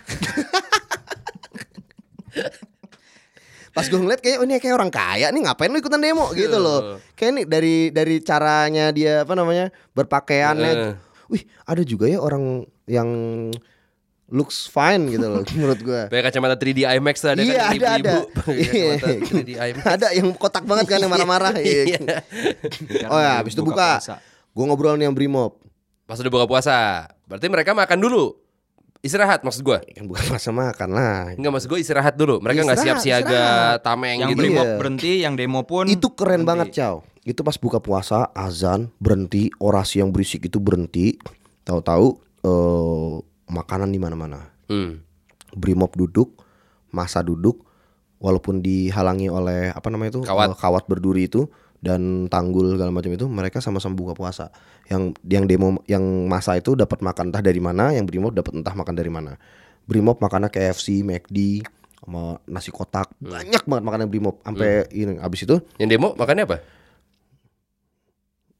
[3.71, 6.57] pas gue ngeliat kayak oh ini kayak orang kaya nih ngapain lu ikutan demo gitu
[6.57, 10.93] loh kayak nih dari dari caranya dia apa namanya berpakaiannya Heeh.
[11.29, 13.09] wih ada juga ya orang yang
[14.27, 17.89] looks fine gitu loh menurut gue Pakai kacamata 3D IMAX tuh ada Iya, kan ada,
[17.95, 18.15] ada.
[18.35, 19.85] pakai kacamata 3D IMAX.
[19.99, 21.85] ada yang kotak banget kan yang marah-marah iya.
[23.07, 24.19] oh ya habis itu buka, puasa.
[24.51, 25.63] gue ngobrol nih yang Brimob
[26.07, 27.11] Pas udah buka puasa.
[27.27, 28.39] Berarti mereka makan dulu.
[29.03, 29.83] Istirahat maksud gua.
[29.83, 32.39] kan bukan masa makan lah Enggak maksud gua istirahat dulu.
[32.39, 33.83] Mereka nggak siap siaga istirahat.
[33.83, 34.39] tameng Yang gitu.
[34.39, 34.77] brimob Iya.
[34.79, 36.47] berhenti, yang demo pun itu keren berhenti.
[36.47, 41.19] banget Chow itu pas buka puasa azan berhenti orasi yang berisik itu berhenti
[41.63, 42.07] tahu-tahu
[42.47, 43.15] eh,
[43.49, 44.51] makanan di mana-mana.
[44.67, 45.03] Hmm.
[45.55, 46.43] Brimob duduk
[46.91, 47.63] masa duduk
[48.19, 50.53] walaupun dihalangi oleh apa namanya itu Kawat.
[50.53, 51.47] eh, kawat berduri itu
[51.79, 54.51] dan tanggul segala macam itu mereka sama-sama buka puasa.
[54.91, 58.75] Yang yang demo yang masa itu dapat makan entah dari mana yang Brimob dapat entah
[58.75, 59.39] makan dari mana.
[59.87, 61.63] Brimob makannya KFC McD
[62.03, 63.13] sama nasi kotak.
[63.23, 66.59] Banyak banget makanan Brimob sampai ini abis itu Yang demo makannya apa?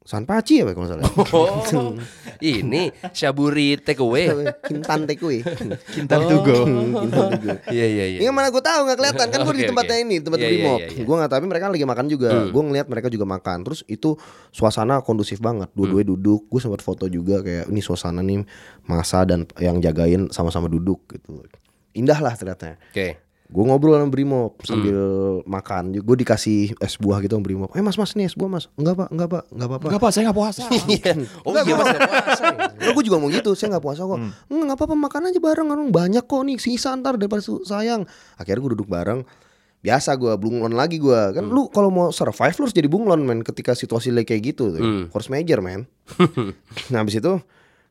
[0.07, 1.03] Sanpaci ya kalau salah.
[1.35, 1.91] Oh,
[2.39, 4.31] ini Shaburi takeaway.
[4.63, 5.43] Kintan takeaway.
[5.93, 6.63] Kintan to go.
[6.63, 7.51] Kintan to go.
[7.67, 8.19] Iya iya iya.
[8.23, 10.05] Ini mana gue tahu nggak kelihatan kan gue Oke, di tempatnya oke.
[10.07, 10.79] ini tempat Iya, Brimob.
[10.79, 11.03] iya, iya, iya.
[11.03, 12.29] Gue nggak tahu tapi mereka lagi makan juga.
[12.47, 13.57] Gue ngeliat mereka juga makan.
[13.67, 14.09] Terus itu
[14.55, 15.67] suasana kondusif banget.
[15.75, 16.47] Dua-duanya duduk.
[16.47, 18.47] Gue sempat foto juga kayak ini suasana nih
[18.87, 21.43] masa dan yang jagain sama-sama duduk gitu.
[21.91, 22.79] Indah lah ternyata.
[22.95, 23.26] Oke.
[23.47, 24.99] Gue ngobrol sama Brimob sambil
[25.43, 25.95] makan.
[25.95, 27.71] Gue dikasih es buah gitu sama Brimob.
[27.71, 28.67] Eh mas mas nih es buah mas.
[28.75, 29.85] Enggak pak, enggak pak, enggak apa-apa.
[29.87, 30.63] Enggak apa, saya enggak puasa.
[30.91, 31.13] Iya.
[31.41, 31.87] Oh Enggak, iya gua mas.
[31.89, 32.43] nggak puasa.
[32.75, 33.51] Enggak, gue juga mau gitu.
[33.53, 34.19] Saya nggak puasa kok.
[34.19, 35.67] Enggak, nggak apa-apa makan aja bareng.
[35.67, 38.03] Kan banyak kok nih sisa ntar daripada su- sayang.
[38.35, 39.23] Akhirnya gue duduk bareng.
[39.77, 43.39] Biasa gue bunglon lagi gue kan lu kalau mau survive lu harus jadi bunglon men
[43.39, 44.81] ketika situasi lagi kayak gitu tuh.
[44.81, 45.05] Hmm.
[45.07, 45.85] force major men
[46.91, 47.33] nah habis itu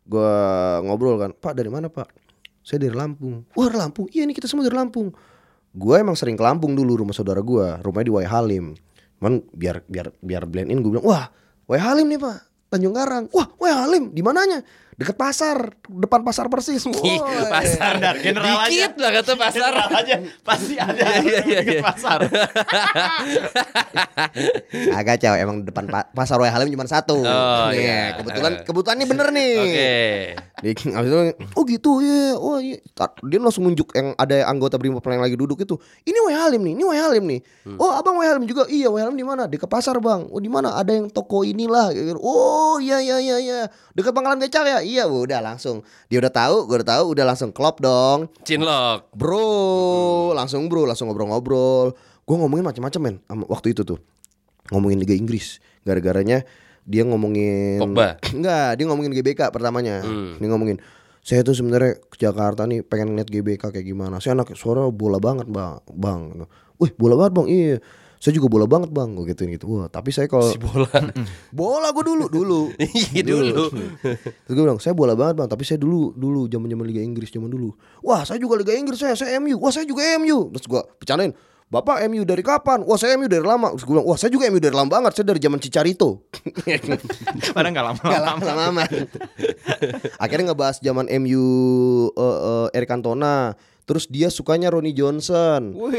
[0.05, 0.33] gue
[0.83, 2.11] ngobrol kan pak dari mana pak
[2.61, 5.15] saya dari Lampung wah dari Lampung iya nih kita semua dari Lampung
[5.77, 8.73] gue emang sering ke Lampung dulu rumah saudara gue rumahnya di Wai Halim.
[9.21, 11.29] Cuman biar biar biar blend in gue bilang wah
[11.69, 12.39] Wai Halim nih pak.
[12.73, 13.29] Tanjung Karang.
[13.37, 14.11] Wah Wai Halim?
[14.17, 14.65] Di mananya
[14.97, 17.21] deket pasar depan pasar persis Woi.
[17.47, 18.67] pasar Standar, general aja.
[18.67, 19.71] Dikit lah kata pasar.
[19.71, 21.81] General aja pasti ada Iya, iya, iya, iya.
[21.85, 22.19] pasar.
[24.93, 28.17] agak cewek emang depan pa- pasar Wai Halim cuma satu Oh, Nih, iya.
[28.17, 29.93] kebetulan kebetulan ini bener nih Oke.
[30.57, 31.19] Dia abis itu,
[31.53, 32.81] oh gitu ya, oh iya.
[33.23, 35.77] Dia langsung nunjuk yang ada anggota Brimob yang lagi duduk itu.
[36.01, 37.41] Ini Wai Halim nih, ini Wai Halim nih.
[37.77, 39.45] Oh abang Wai Halim juga, iya Wai Halim di mana?
[39.45, 40.25] Di ke pasar bang.
[40.33, 40.73] Oh di mana?
[40.75, 41.93] Ada yang toko inilah.
[42.17, 43.61] Oh iya iya iya iya.
[43.93, 44.81] Dekat pangkalan becak ya?
[44.87, 45.83] Iya, udah langsung.
[46.07, 48.31] Dia udah tahu, gue udah tahu, udah langsung klop dong.
[48.47, 49.11] Cinlok.
[49.11, 51.99] Bro, langsung bro, langsung ngobrol-ngobrol.
[52.23, 53.17] Gue ngomongin macam-macam men,
[53.51, 53.99] waktu itu tuh.
[54.71, 55.59] Ngomongin Liga Inggris.
[55.83, 56.47] Gara-garanya
[56.87, 58.23] dia ngomongin Pogba.
[58.39, 60.07] Enggak, dia ngomongin GBK pertamanya.
[60.07, 60.39] Hmm.
[60.39, 60.79] Dia ngomongin
[61.27, 64.23] saya tuh sebenarnya ke Jakarta nih pengen ngeliat GBK kayak gimana.
[64.23, 65.83] Saya anak suara bola banget, Bang.
[65.91, 66.47] Bang.
[66.79, 67.47] Wih, bola banget, Bang.
[67.51, 67.83] Iya.
[68.17, 69.13] Saya juga bola banget, Bang.
[69.15, 69.69] Gue gituin gitu.
[69.77, 70.89] Wah, tapi saya kalau Si bola.
[71.53, 72.61] bola gue dulu, dulu.
[73.17, 73.71] Iya dulu.
[74.47, 77.29] Terus gue bilang, saya bola banget bang, tapi saya dulu dulu zaman zaman Liga Inggris
[77.29, 77.77] zaman dulu.
[78.01, 79.61] Wah, saya juga Liga Inggris saya, saya MU.
[79.61, 80.49] Wah, saya juga MU.
[80.57, 81.33] Terus gue bercandain,
[81.67, 82.87] Bapak MU dari kapan?
[82.87, 83.75] Wah, saya MU dari lama.
[83.75, 85.19] Terus gue bilang, wah, saya juga MU dari lama banget.
[85.19, 86.31] Saya dari zaman Cicarito.
[87.55, 88.03] Padahal enggak lama.
[88.07, 88.83] Gak lama lama.
[90.23, 91.43] Akhirnya ngebahas zaman MU
[92.15, 93.59] uh, uh, Eric Cantona.
[93.87, 95.71] Terus dia sukanya Ronnie Johnson.
[95.73, 95.95] Wih.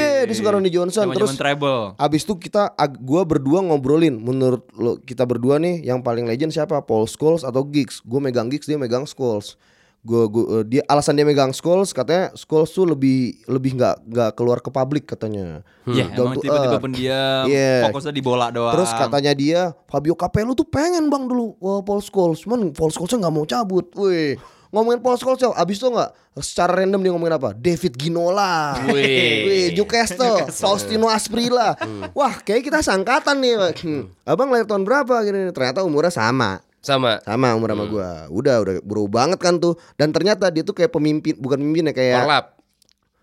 [0.00, 1.04] Iya, dia suka Ronnie Johnson.
[1.06, 1.80] Terus Zaman-zaman treble.
[1.94, 6.80] Abis itu kita gua berdua ngobrolin menurut lo kita berdua nih yang paling legend siapa
[6.80, 9.60] Paul Scholes atau Giggs gue megang Giggs dia megang Scholes
[9.98, 14.58] gue gue dia alasan dia megang Scholes katanya Scholes tuh lebih lebih nggak nggak keluar
[14.58, 16.84] ke publik katanya Ya, Down emang to tiba-tiba earth.
[16.86, 17.90] pendiam, Iya.
[17.90, 18.72] fokusnya di bola doang.
[18.72, 23.20] Terus katanya dia Fabio Capello tuh pengen bang dulu wah, Paul Scholes cuman Paul Scholesnya
[23.20, 24.38] nggak mau cabut Wih
[24.68, 29.72] ngomongin Paul Scholes abis itu nggak secara random dia ngomongin apa David Ginola Wih.
[29.74, 31.74] Newcastle, Faustino Asprilla.
[32.12, 33.54] Wah, kayak kita sangkatan nih.
[33.80, 34.10] Hmm.
[34.26, 35.50] Abang lahir tahun berapa gini?
[35.54, 36.60] Ternyata umurnya sama.
[36.78, 37.18] Sama.
[37.26, 38.10] Sama umur sama gua.
[38.30, 39.74] Udah, udah bro banget kan tuh.
[39.98, 42.46] Dan ternyata dia tuh kayak pemimpin, bukan pemimpin ya kayak Korlap.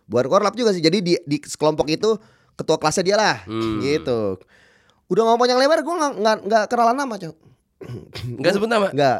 [0.05, 0.83] bukan korlap juga sih.
[0.83, 2.19] Jadi di di kelompok itu
[2.53, 3.35] ketua kelasnya dia lah.
[3.81, 4.37] Gitu.
[5.09, 7.35] Udah ngomong yang lebar gua nggak nggak nggak kenalan nama, Cok.
[8.39, 8.89] Enggak sebut nama.
[8.91, 9.19] Enggak.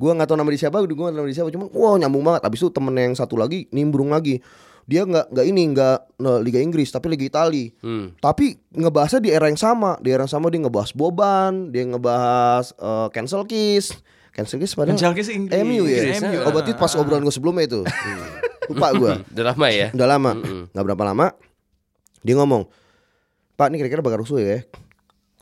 [0.00, 2.24] gua nggak tahu nama dia siapa, gua nggak tahu nama dia siapa, cuman wah nyambung
[2.24, 2.42] banget.
[2.44, 4.40] Abis itu temen yang satu lagi nimbrung lagi.
[4.88, 7.76] Dia nggak nggak ini nggak nah, Liga Inggris tapi Liga Itali.
[7.84, 8.16] Hmm.
[8.16, 10.00] Tapi ngebahasnya di era yang sama.
[10.00, 13.92] Di era yang sama dia ngebahas Boban, dia ngebahas eh, cancel kiss.
[14.32, 15.60] Cancel kiss padahal Cancel kiss Inggris.
[15.60, 16.08] MU ya.
[16.08, 16.38] Inggris, MU.
[16.40, 17.80] Oh berarti pas obrolan gue sebelumnya itu.
[18.72, 19.12] Lupa gua.
[19.36, 19.88] Udah lama ya.
[19.92, 20.30] Udah lama.
[20.72, 21.26] nggak berapa lama.
[22.24, 22.68] Dia ngomong,
[23.60, 24.64] "Pak, ini kira-kira bakal rusuh ya?"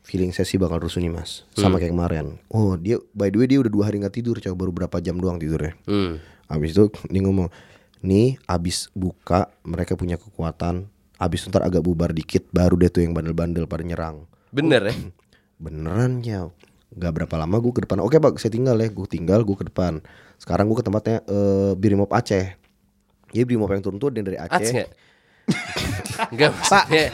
[0.07, 1.42] Feeling saya sih bakal rusuh nih mas.
[1.59, 2.38] Sama kayak kemarin.
[2.47, 5.19] Oh dia by the way dia udah dua hari nggak tidur Coba baru berapa jam
[5.19, 5.75] doang tidurnya.
[5.83, 6.23] Hmm.
[6.47, 7.51] Habis itu dia ngomong
[8.07, 10.87] Nih abis buka mereka punya kekuatan.
[11.19, 14.31] Abis ntar agak bubar dikit Baru deh tuh yang bandel-bandel pada nyerang.
[14.55, 14.95] Bener ya.
[15.66, 16.47] Beneran ya
[16.95, 17.99] Gak berapa lama gue ke depan.
[17.99, 18.87] Oke pak saya tinggal ya.
[18.87, 19.99] Gue tinggal gue ke depan.
[20.38, 22.55] Sekarang gue ke tempatnya eh Brimob Aceh.
[23.35, 24.71] Jadi Brimob yang turun tuh ada dari Aceh.
[24.71, 24.90] Nggak?
[26.33, 27.05] Enggak maksudnya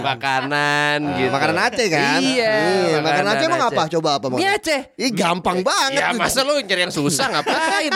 [0.00, 1.30] makanan gitu.
[1.32, 2.54] Makanan Aceh kan Iya.
[2.60, 4.80] Iya, Makanan Aceh emang apa Coba apa mau Mie Aceh.
[4.96, 7.92] Ih gampang banget Ya masa lu nyari yang susah ngapain?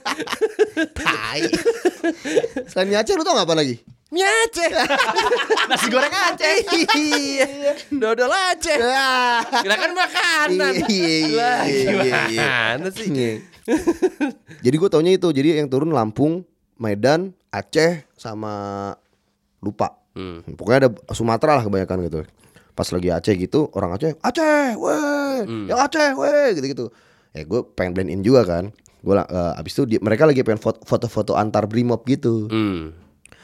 [0.98, 1.42] Tai
[2.68, 3.80] Selain mie Aceh lu tau apa lagi
[4.12, 4.68] Mie Aceh.
[5.72, 6.56] Nasi goreng Aceh.
[7.00, 7.48] Iya.
[7.88, 8.76] Dodol Aceh.
[8.76, 9.40] Ya.
[9.40, 10.72] Kira kan makanan.
[10.84, 12.20] Iya, iya, iya, iya, iya.
[12.28, 13.08] gimana sih?
[13.08, 13.40] Iya.
[14.60, 16.44] Jadi gue taunya itu Jadi yang turun Lampung
[16.76, 18.52] Medan Aceh Sama
[19.60, 20.44] Lupa Hmm.
[20.44, 22.20] Pokoknya ada Sumatera lah kebanyakan gitu
[22.70, 26.92] Pas lagi Aceh gitu Orang Aceh Aceh weh Yang Aceh weh Gitu-gitu
[27.30, 28.68] Eh gue pengen blend in juga kan
[29.00, 29.24] Gue uh,
[29.56, 32.92] abis itu dia- mereka lagi pengen foto- foto-foto antar brimob gitu Hmm.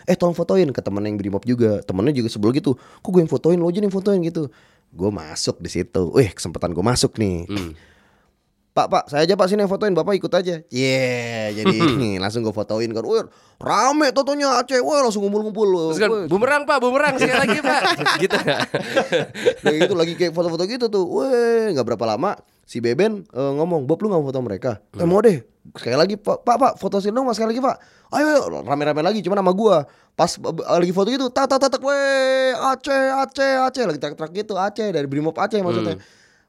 [0.04, 3.28] Eh tolong fotoin ke temen yang brimob juga Temennya juga sebelum gitu Kok gue yang
[3.30, 4.52] fotoin lo aja yang fotoin gitu
[4.88, 6.08] Gue masuk di situ.
[6.10, 7.44] Wih, kesempatan gue masuk nih.
[7.44, 7.76] Hmm.
[8.78, 10.62] Pak, Pak, saya aja Pak sini yang fotoin, Bapak ikut aja.
[10.70, 13.02] Yeah, jadi nih langsung gue fotoin kan.
[13.02, 13.26] Wih,
[13.58, 14.78] rame totonya Aceh.
[14.78, 15.90] Wih, langsung ngumpul-ngumpul.
[15.90, 17.82] Terus kan Wih, bumerang pak, bumerang sekali lagi pak.
[18.22, 18.38] gitu?
[19.66, 21.02] Nah itu lagi kayak foto-foto gitu tuh.
[21.10, 25.02] Weh, nggak berapa lama si Beben eh, ngomong, "Bob lu nggak mau foto mereka?" Eh
[25.02, 25.42] mau deh.
[25.74, 27.76] Sekali lagi, Pak, Pak, Pak, foto sini dong Mas, sekali lagi, Pak.
[28.14, 29.90] Ayo, ayo, rame-rame lagi cuma nama gua.
[30.14, 34.54] Pas eh, lagi foto gitu, tak tak tak weh, Aceh, Aceh, Aceh lagi teriak-teriak gitu,
[34.54, 35.98] Aceh dari Brimob Aceh maksudnya.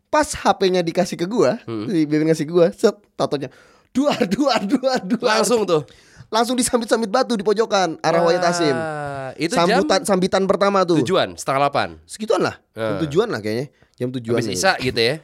[0.10, 3.54] Pas HP-nya dikasih ke gua, si Beben ngasih gua, set tatonya.
[3.90, 5.38] Duar, duar, duar, duar.
[5.38, 5.86] Langsung tuh.
[6.30, 8.70] langsung disambit-sambit batu di pojokan arah Wayat Asim.
[8.70, 11.02] Wah, Itu Sambutan jam sambitan pertama tuh.
[11.02, 11.90] tujuan setengah delapan.
[12.06, 12.62] Segituan lah.
[12.72, 13.02] Jam Eh.
[13.06, 13.66] tujuan lah kayaknya.
[13.98, 14.38] Jam tujuan.
[14.38, 15.18] Habis Isa gitu ya.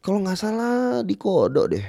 [0.00, 1.84] Kalau nggak salah di kodok deh.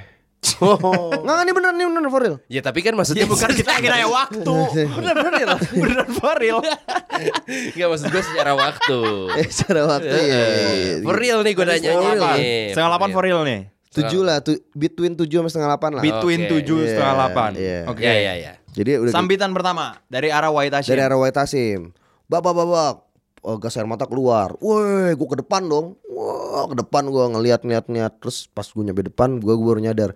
[0.62, 1.10] Oh.
[1.22, 2.36] Nggak ini bener nih bener for real.
[2.50, 4.54] ya tapi kan maksudnya Ya bukan kita nanya waktu.
[4.98, 6.58] Bener bener bener for real.
[7.74, 8.98] Enggak maksud gue secara waktu.
[9.38, 10.22] Eh secara waktu ya.
[10.26, 10.42] ya,
[10.74, 10.94] ya.
[11.02, 12.22] For real nih gue nanya real.
[12.38, 12.74] nih.
[12.74, 13.60] Setengah delapan for real nih.
[13.92, 16.02] Tujuh lah, tu, between tujuh sama setengah delapan lah.
[16.02, 17.50] Between tujuh Iya, setengah delapan.
[17.60, 17.78] iya.
[17.86, 18.00] Oke.
[18.02, 18.52] Ya ya ya.
[18.72, 20.90] Jadi udah Sambitan pertama dari arah White Asim.
[20.96, 21.92] dari arah White Asim.
[22.24, 22.94] Babak babak.
[23.42, 24.54] Oh, gas air mata keluar.
[24.62, 25.98] Woi, gua ke depan dong.
[26.12, 28.12] Wah, ke depan gua ngeliat ngeliat ngeliat.
[28.20, 30.12] Terus pas gua nyampe depan, gua, gua baru nyadar.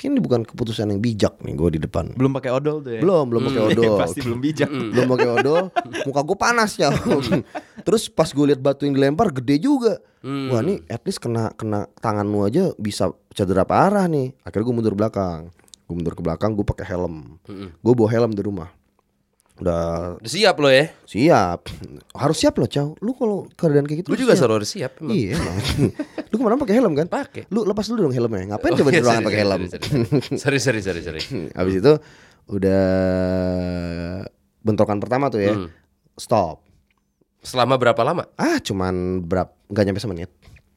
[0.00, 2.16] Ini bukan keputusan yang bijak nih gua di depan.
[2.16, 3.00] Belum pakai odol tuh ya.
[3.04, 3.96] Belum, belum pakai Hmm, odol.
[4.00, 4.70] Pasti belum bijak.
[4.96, 5.62] belum pakai odol
[6.08, 6.88] muka gue panas ya
[7.84, 11.84] terus pas gue lihat batu yang dilempar gede juga wah nih at least kena kena
[12.00, 15.52] tangan lu aja bisa cedera parah nih akhirnya gue mundur belakang
[15.84, 17.36] gue mundur ke belakang gue pakai helm
[17.76, 18.72] gue bawa helm di rumah
[19.60, 20.88] udah Udah siap lo ya.
[21.04, 21.68] siap
[22.12, 24.92] harus siap loh cow lu kalau keadaan kayak gitu harus juga selalu harus siap.
[24.98, 25.12] emang.
[25.12, 25.56] iya emang
[26.24, 27.42] lu ke mana pakai helm kan Pakai.
[27.46, 29.60] lu lepas dulu dong helmnya ngapain Oh, coba di iya, ruangan sorry, pakai helm
[30.34, 31.20] sorry, Sorry sorry sorry
[31.58, 31.92] habis itu
[32.48, 32.82] udah
[34.60, 35.68] bentrokan pertama tuh ya Hmm.
[36.14, 36.64] stop
[37.40, 38.28] Selama berapa lama?
[38.36, 39.48] Ah, cuman berapa?
[39.66, 40.28] Gak nyampe semenit.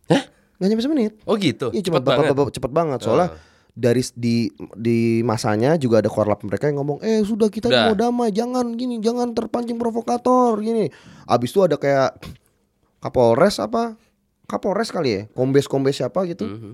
[0.08, 0.24] Hah?
[0.56, 1.20] Gak nyampe semenit.
[1.28, 1.76] Oh gitu.
[1.76, 2.56] Iya, cuma Cepet banget.
[2.56, 3.00] cepet banget.
[3.04, 3.53] Soalnya Ah.
[3.74, 7.90] Dari di di masanya juga ada korlap mereka yang ngomong, eh sudah kita Udah.
[7.90, 10.94] mau damai, jangan gini, jangan terpancing provokator gini.
[11.26, 12.14] Abis itu ada kayak
[13.02, 13.98] Kapolres apa?
[14.48, 16.74] Kapolres kali ya, kombes kombes siapa gitu, Mhm.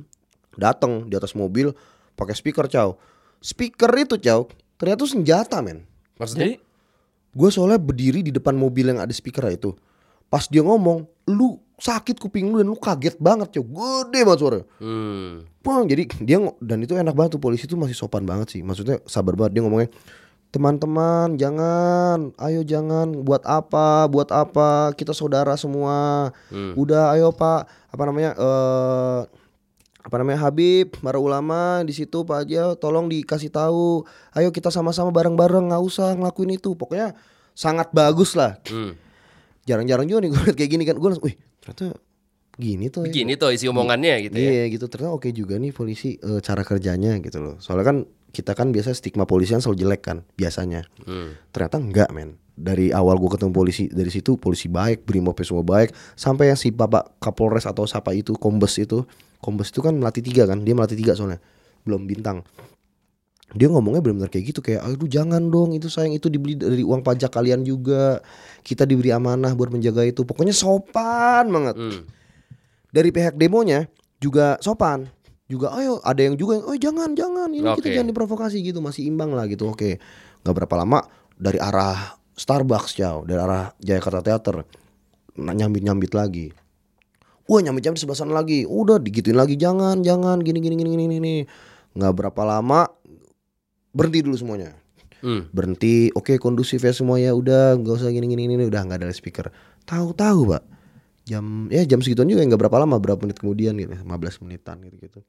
[0.59, 1.71] datang di atas mobil
[2.13, 2.93] pakai speaker caw.
[3.39, 5.88] Speaker itu caw, ternyata tuh senjata men.
[6.19, 6.59] Maksudnya?
[7.31, 9.71] Gue soalnya berdiri di depan mobil yang ada speaker itu.
[10.27, 13.63] Pas dia ngomong, lu sakit kuping lu dan lu kaget banget coy.
[13.63, 14.65] Gede banget suaranya.
[14.83, 15.47] Hmm.
[15.63, 18.61] Bang, jadi dia dan itu enak banget tuh polisi tuh masih sopan banget sih.
[18.61, 19.89] Maksudnya sabar banget dia ngomongnya.
[20.49, 22.35] Teman-teman, jangan.
[22.41, 24.09] Ayo jangan buat apa?
[24.11, 24.91] Buat apa?
[24.93, 26.29] Kita saudara semua.
[26.51, 26.75] Hmm.
[26.75, 28.31] Udah ayo Pak, apa namanya?
[28.35, 29.21] eh
[29.99, 34.07] apa namanya Habib, para ulama di situ Pak aja tolong dikasih tahu.
[34.33, 36.73] Ayo kita sama-sama bareng-bareng nggak usah ngelakuin itu.
[36.73, 37.13] Pokoknya
[37.53, 38.57] sangat bagus lah.
[38.67, 38.97] Hmm.
[39.69, 40.97] Jarang-jarang juga nih gue liat kayak gini kan.
[40.97, 41.95] Gue langsung, wih ternyata
[42.60, 43.08] gini tuh.
[43.08, 44.52] ya." Begini tuh isi omongannya gitu ya.
[44.52, 47.56] Iya gitu ternyata oke juga nih polisi eh, cara kerjanya gitu loh.
[47.63, 47.98] Soalnya kan
[48.30, 50.86] kita kan biasa stigma polisi kan selalu jelek kan biasanya.
[51.06, 51.38] Hmm.
[51.50, 52.38] Ternyata enggak men.
[52.60, 56.76] Dari awal gue ketemu polisi dari situ polisi baik, brimob semua baik, sampai yang si
[56.76, 59.08] bapak kapolres atau siapa itu kombes itu,
[59.39, 61.39] kombes itu kan melatih tiga kan, dia melatih tiga soalnya,
[61.88, 62.43] belum bintang.
[63.57, 67.01] Dia ngomongnya benar-benar kayak gitu kayak, aduh jangan dong itu sayang itu dibeli dari uang
[67.01, 68.21] pajak kalian juga,
[68.62, 71.75] kita diberi amanah buat menjaga itu, pokoknya sopan banget.
[71.77, 72.01] Hmm.
[72.89, 73.85] dari pihak demonya
[74.17, 75.09] juga sopan.
[75.49, 77.95] Juga ayo ada yang juga yang oh jangan jangan ini kita Oke.
[77.97, 79.97] jangan diprovokasi gitu masih imbang lah gitu oke.
[80.45, 81.01] Nggak berapa lama
[81.33, 84.62] dari arah Starbucks jauh dari arah Jayakarta Theater
[85.33, 86.53] nyambit nyambit lagi.
[87.49, 88.62] Wah nyambit nyambit sebelah sana lagi.
[88.69, 91.35] Udah digituin lagi jangan jangan gini gini gini gini gini.
[91.97, 92.85] Nggak berapa lama
[93.91, 94.73] berhenti dulu semuanya.
[95.19, 95.52] Hmm.
[95.52, 99.52] berhenti oke kondusif ya semuanya udah nggak usah gini gini gini udah nggak ada speaker.
[99.84, 100.63] Tahu-tahu pak.
[101.28, 104.08] Jam ya jam segituan juga nggak berapa lama berapa menit kemudian gitu 15
[104.41, 105.19] menitan gitu gitu.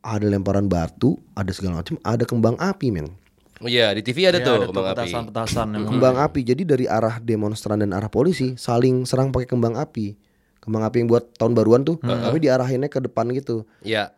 [0.00, 3.12] Ada lemparan batu ada segala macam ada kembang api men.
[3.60, 4.96] Oh iya di TV ada Iya, tuh ada kembang api.
[5.04, 5.88] petasan-petasan emang.
[5.92, 10.16] kembang api jadi dari arah demonstran dan arah polisi saling serang pakai kembang api.
[10.58, 13.68] Kembang api yang buat tahun baruan tuh tapi diarahinnya ke depan gitu.
[13.84, 14.08] Iya.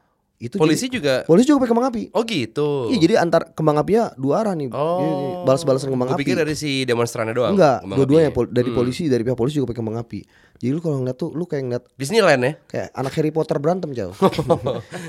[0.45, 1.15] Itu Polisi jadi- juga.
[1.25, 2.69] polisi juga pakai kembang api Oh gitu.
[2.87, 5.43] iya jadi antar kembang apinya dua arah nih Oh.
[5.43, 7.53] balas-balasan kembang Gua api pikir dari si demonstrannya doang.
[7.53, 8.77] Enggak, dua-duanya pol- dari Hmm.
[8.77, 10.21] polisi dari pihak polisi juga pakai kembang api.
[10.55, 12.53] Jadi lu kalau ngeliat tuh lu kayak ngeliat Disneyland ya?
[12.65, 14.15] kayak anak Harry Potter berantem jauh.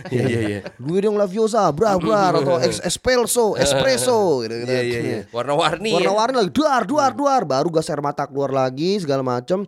[0.07, 0.59] Iya iya iya.
[0.77, 4.69] Guidong Laviosa, bra bra atau ex espresso, espresso gitu gitu.
[4.69, 5.19] Iya iya iya.
[5.29, 5.91] Warna-warni.
[5.91, 9.63] Warna-warni lagi duar duar duar baru gas air mata keluar lagi segala macem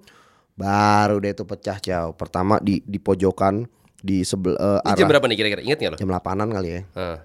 [0.53, 2.13] baru deh itu pecah jauh.
[2.13, 3.65] Pertama di di pojokan
[4.01, 5.62] di sebelah Ini jam berapa nih kira-kira?
[5.65, 5.97] Ingat nggak lo?
[5.97, 6.81] jam 8-an kali ya.
[6.93, 7.17] Hah.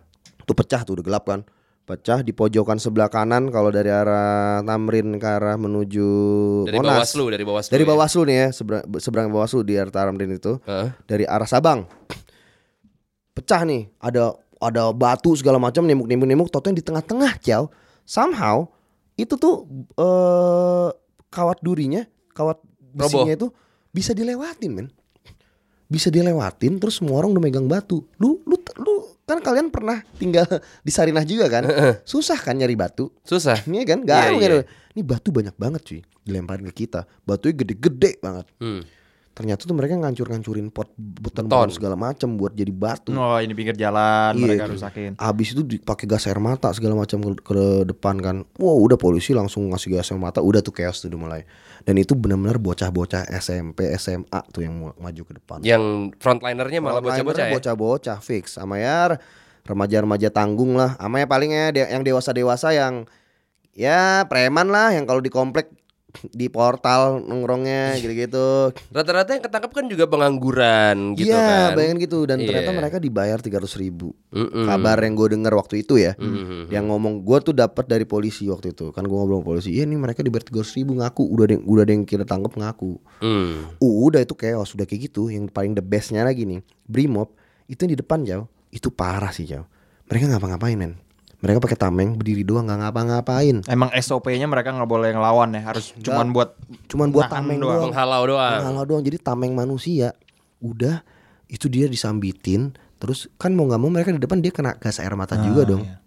[0.43, 1.43] Tuh pecah tuh udah gelap kan.
[1.83, 6.09] pecah di pojokan sebelah kanan kalau dari arah Tamrin ke arah menuju
[6.71, 6.95] Dari Monas.
[7.03, 7.71] Bawaslu, dari Bawaslu.
[7.75, 7.89] Dari ya?
[7.91, 10.63] Bawaslu nih ya, seberang, seberang Bawaslu di arah Tamrin itu.
[10.63, 10.89] Heeh.
[11.11, 11.91] Dari arah Sabang.
[13.35, 17.67] Pecah nih, ada ada batu segala macam nimuk nimuk nimuk totonya di tengah-tengah, Ciao.
[18.07, 18.71] Somehow
[19.19, 19.67] itu tuh
[19.99, 20.89] eh
[21.35, 22.63] kawat durinya, kawat
[22.95, 23.51] besinya itu
[23.91, 24.89] bisa dilewatin, men.
[25.93, 28.01] Bisa dilewatin terus semua orang udah megang batu.
[28.17, 28.95] Lu lu lu
[29.29, 30.49] kan kalian pernah tinggal
[30.81, 31.69] di Sarinah juga kan?
[32.09, 33.13] Susah kan nyari batu?
[33.23, 33.61] Susah.
[33.69, 34.45] Ini kan Iya, gampang iya.
[34.49, 34.59] gitu.
[34.97, 37.05] Ini batu banyak banget cuy dilemparin ke kita.
[37.29, 38.47] Batunya gede-gede banget.
[38.57, 38.81] Hmm.
[39.33, 41.73] Ternyata tuh mereka ngancur-ngancurin pot beton, Beton.
[41.73, 43.17] segala macam buat jadi batu.
[43.17, 45.17] Oh ini pinggir jalan Iya, mereka rusakin.
[45.17, 48.37] Habis itu dipakai gas air mata segala macam ke, ke depan kan.
[48.61, 51.41] Wow, udah polisi langsung ngasih gas air mata, udah tuh chaos tuh udah mulai.
[51.81, 55.65] Dan itu benar-benar bocah-bocah SMP, SMA tuh yang maju ke depan.
[55.65, 57.53] Yang frontlinernya malah bocah-bocah ya.
[57.57, 59.17] Bocah-bocah fix sama ya
[59.67, 60.99] remaja-remaja tanggung lah.
[60.99, 63.07] Sama ya palingnya yang dewasa-dewasa yang
[63.73, 65.73] ya preman lah yang kalau di komplek
[66.29, 68.71] di portal nongkrongnya gitu-gitu.
[68.89, 71.77] Rata-rata yang ketangkep kan juga pengangguran gitu Iya, kan.
[71.77, 72.79] bayangin gitu dan ternyata Iya.
[72.79, 74.13] mereka dibayar 300 ribu.
[74.29, 74.65] Mm-mm.
[74.65, 76.69] Kabar yang gue dengar waktu itu ya, Mm-mm.
[76.69, 78.91] yang ngomong gue tuh dapat dari polisi waktu itu.
[78.91, 81.65] Kan gue ngobrol sama polisi, iya nih mereka dibayar 300 ribu ngaku, udah ada yang,
[81.65, 82.93] udah ada yang kita tangkap ngaku.
[83.19, 83.73] Hmm.
[83.77, 85.29] Uh, udah itu chaos, udah kayak gitu.
[85.29, 87.33] Yang paling the bestnya lagi nih, Brimob
[87.65, 89.65] itu yang di depan jauh, itu parah sih jauh.
[90.07, 90.93] Mereka ngapa-ngapain men?
[91.43, 93.67] Mereka pakai tameng berdiri doang nggak ngapa-ngapain.
[93.67, 96.55] Emang SOP-nya mereka nggak boleh ngelawan ya, harus cuman buat
[96.87, 97.83] Cuman buat tameng doang.
[97.83, 97.91] doang.
[97.91, 98.59] Menghalau doang.
[98.63, 99.03] Menghalau doang.
[99.03, 100.15] Jadi tameng manusia.
[100.59, 101.03] Udah
[101.47, 102.71] itu dia disambitin.
[102.97, 105.83] Terus kan mau nggak mau mereka di depan dia kena gas air mata juga dong.
[105.83, 105.99] iya.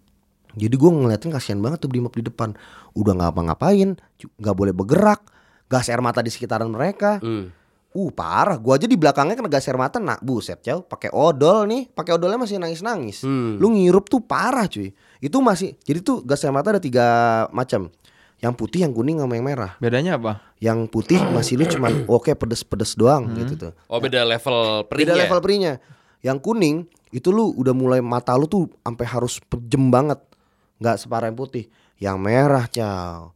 [0.56, 2.56] Jadi gue ngeliatin kasihan banget tuh Brimob di depan.
[2.96, 5.20] Udah nggak apa-ngapain, cu- nggak boleh bergerak.
[5.68, 7.20] Gas air mata di sekitaran mereka.
[7.20, 7.52] Hmm.
[7.96, 11.64] Uh parah, gua aja di belakangnya kena gas air mata, nak buset jauh, pakai odol
[11.64, 13.24] nih, pakai odolnya masih nangis nangis.
[13.24, 13.56] Hmm.
[13.56, 14.92] Lu ngirup tuh parah cuy.
[15.16, 17.06] Itu masih, jadi tuh gas air mata ada tiga
[17.56, 17.88] macam,
[18.44, 19.80] yang putih, yang kuning, sama yang merah.
[19.80, 20.44] bedanya apa?
[20.60, 23.72] Yang putih masih lu cuman oke pedes-pedes doang gitu tuh.
[23.88, 25.16] Oh beda level Beda perihnya.
[25.16, 25.72] level perinya.
[26.20, 26.76] Yang kuning
[27.16, 30.20] itu lu udah mulai mata lu tuh sampai harus pejem banget,
[30.84, 31.64] nggak separah yang putih.
[31.96, 33.32] Yang merah cow.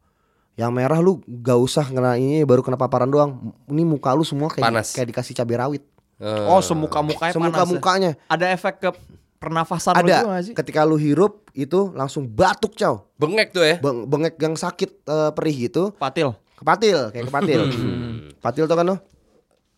[0.61, 3.41] Yang merah lu gak usah kena ini baru kena paparan doang.
[3.65, 4.93] Ini muka lu semua kayak Panas.
[4.93, 5.83] kayak dikasih cabai rawit.
[6.21, 7.73] Eh, Oh semuka-mukanya Semuka panas ya?
[7.73, 8.93] mukanya Ada efek ke
[9.35, 10.45] pernafasan lu juga ada.
[10.45, 10.53] sih?
[10.53, 13.09] Ketika lu hirup itu langsung batuk cow.
[13.17, 13.81] bengek tuh ya.
[13.81, 15.97] Beng- bengek yang sakit eh, perih gitu.
[15.97, 16.37] Patil.
[16.55, 17.61] Kepatil kayak kepatil.
[18.45, 18.97] Patil tuh kan lo?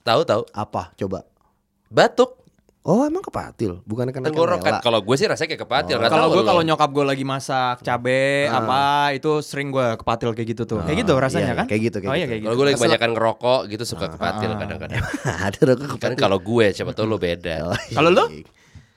[0.02, 0.42] Tahu tahu.
[0.50, 0.90] Apa?
[0.96, 1.22] Coba.
[1.86, 2.41] Batuk.
[2.82, 4.82] Oh emang kepatil, bukan kena Tenggorokan.
[4.82, 6.02] Kalau gue sih rasanya kayak kepatil.
[6.02, 6.48] nggak Kalau gue lo.
[6.50, 10.82] kalau nyokap gue lagi masak cabe apa itu sering gue kepatil kayak gitu tuh.
[10.82, 11.66] kayak gitu rasanya iya, kan?
[11.70, 12.30] kayak gitu, kayak oh iya gitu.
[12.34, 12.46] kayak gitu.
[12.50, 14.98] Kalau gue lagi kebanyakan ngerokok gitu suka kepatil kadang-kadang.
[15.46, 16.18] ada rokok Kan kepatil.
[16.18, 17.70] kalau gue siapa tahu lo beda.
[17.94, 18.24] Kalau lu?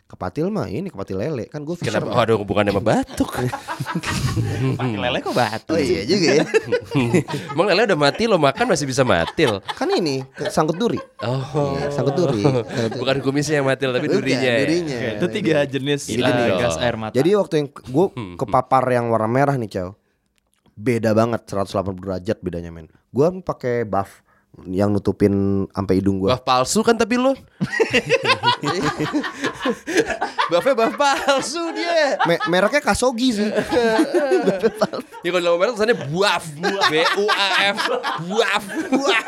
[0.05, 2.13] Kepatil mah ini kepatil lele kan gue Kenapa?
[2.13, 3.25] Waduh, bukan sama batuk.
[4.77, 5.73] Pakai lele kok batu.
[5.73, 6.45] Oh iya juga ya.
[7.57, 9.65] Emang lele udah mati lo makan masih bisa matil.
[9.65, 10.21] kan ini
[10.53, 11.01] sangkut duri.
[11.25, 11.73] Oh.
[11.73, 12.45] Iya, sangkut duri.
[13.01, 14.45] Bukan kumisnya yang matil tapi Bukan, durinya.
[14.45, 14.61] ya.
[14.61, 14.93] durinya.
[15.01, 16.59] Oke, itu tiga jenis Gila eh, dong.
[16.61, 17.13] gas air mata.
[17.17, 19.97] Jadi waktu yang gue kepapar yang warna merah nih, Cow.
[20.77, 22.93] Beda banget 180 derajat bedanya, men.
[23.09, 24.21] Gua pakai buff
[24.67, 26.35] yang nutupin sampai hidung gua.
[26.35, 27.31] Buff palsu kan tapi lo.
[30.45, 32.21] Buffnya buff palsu dia.
[32.23, 33.49] Me- mereknya Kasogi sih.
[35.25, 36.43] Ya kalau dalam merek tulisannya buaf,
[36.85, 37.77] B U A F,
[38.21, 39.25] buaf, buaf,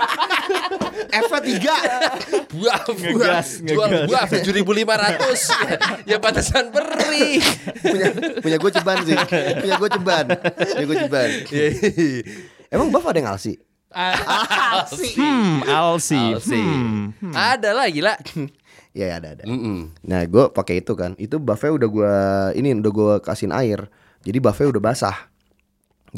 [1.10, 2.54] F-nya 3.
[2.54, 3.50] buaf, Ngegas,
[4.46, 5.50] jual ribu lima ratus,
[6.06, 7.42] ya pantesan perih.
[7.82, 9.18] punya punya gue ceban sih.
[9.58, 10.26] Punya gue ceban.
[10.54, 11.30] Punya gue ceban.
[12.70, 13.58] Emang buff ada yang alsi?
[15.18, 16.20] Hmm, Alsi.
[16.36, 16.60] Alsi.
[16.60, 17.34] Hmm.
[17.34, 18.14] Ada lah gila.
[18.98, 19.44] Iya ada ada.
[19.46, 19.94] Mm-mm.
[20.10, 21.14] Nah gue pakai itu kan.
[21.22, 22.16] Itu buffnya udah gua
[22.58, 23.86] ini udah gua kasihin air.
[24.26, 25.18] Jadi buffnya udah basah.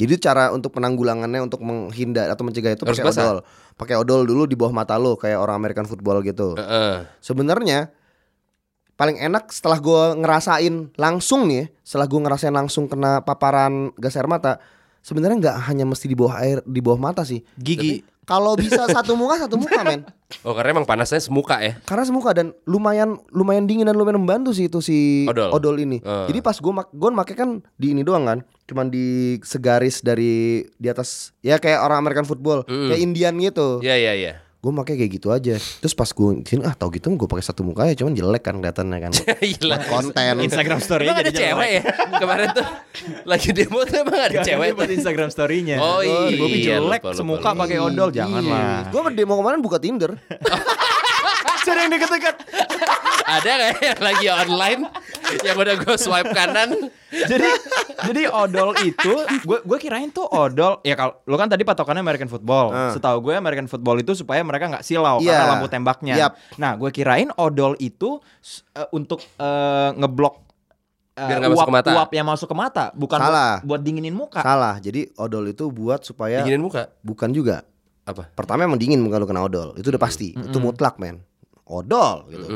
[0.00, 3.44] Jadi cara untuk penanggulangannya untuk menghindar atau mencegah itu pakai odol.
[3.76, 6.56] Pakai odol dulu di bawah mata lo kayak orang American football gitu.
[6.56, 7.04] Heeh.
[7.20, 7.92] Sebenarnya
[8.96, 14.24] paling enak setelah gua ngerasain langsung nih, setelah gua ngerasain langsung kena paparan gas air
[14.24, 14.56] mata,
[15.04, 17.44] sebenarnya nggak hanya mesti di bawah air, di bawah mata sih.
[17.60, 18.00] Gigi.
[18.30, 20.06] Kalau bisa satu muka satu muka men.
[20.46, 21.74] Oh karena emang panasnya semuka ya.
[21.82, 25.82] Karena semuka dan lumayan lumayan dingin dan lumayan membantu sih itu si Odol.
[25.82, 25.98] ini.
[25.98, 26.26] Eh.
[26.30, 28.38] Jadi pas gue mak gue make kan di ini doang kan,
[28.70, 32.86] cuman di segaris dari di atas ya kayak orang American football, Mm.
[32.86, 33.68] kayak Indian gitu.
[33.82, 34.34] Iya iya iya.
[34.60, 35.56] Gue make kayak gitu aja.
[35.56, 38.60] Terus pas gue sini ah tau gitu gue pakai satu muka ya cuman jelek kan
[38.60, 39.12] kelihatannya kan.
[39.56, 39.76] Gila.
[39.88, 40.34] Konten.
[40.44, 41.82] Instagram story Emang ada cewek ya
[42.20, 42.66] Kemarin tuh
[43.24, 45.80] Lagi demo tuh emang ada cewek buat Instagram story-nya.
[45.80, 48.92] Oh, iya, Bobby jelek semuka pakai odol janganlah.
[48.92, 50.12] Gue demo kemarin buka Tinder.
[51.64, 52.36] Sering deket-deket.
[53.24, 54.80] Ada gak yang lagi online
[55.46, 56.68] yang udah gue swipe kanan.
[57.10, 57.48] jadi
[58.02, 62.26] jadi odol itu gue gue kirain tuh odol ya kalau lo kan tadi patokannya American
[62.26, 62.90] football Ah.
[62.90, 65.34] setahu gue American football itu supaya mereka nggak silau Iya.
[65.34, 66.32] karena lampu tembaknya Yap.
[66.56, 68.18] nah gue kirain odol itu
[68.72, 70.34] eh, untuk eh, ngeblok
[71.12, 71.90] eh, Biar masuk uap ke mata.
[71.92, 73.54] uap yang masuk ke mata bukan buat- Salah.
[73.60, 74.78] buat, dinginin muka Salah.
[74.78, 76.88] Jadi odol itu buat supaya Dinginin muka.
[77.00, 77.66] bukan juga.
[78.00, 78.26] Apa?
[78.32, 79.76] Pertama emang dingin kalau kena odol.
[79.76, 80.32] Itu udah pasti.
[80.32, 81.20] Itu mutlak, men.
[81.70, 82.46] Odol gitu.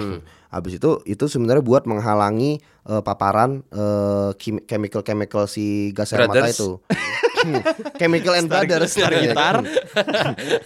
[0.51, 6.51] Habis itu itu sebenarnya buat menghalangi eh, paparan eh, kim- chemical-chemical si gas air mata
[6.51, 6.83] itu.
[8.01, 8.91] chemical and brothers.
[8.91, 9.61] star gitar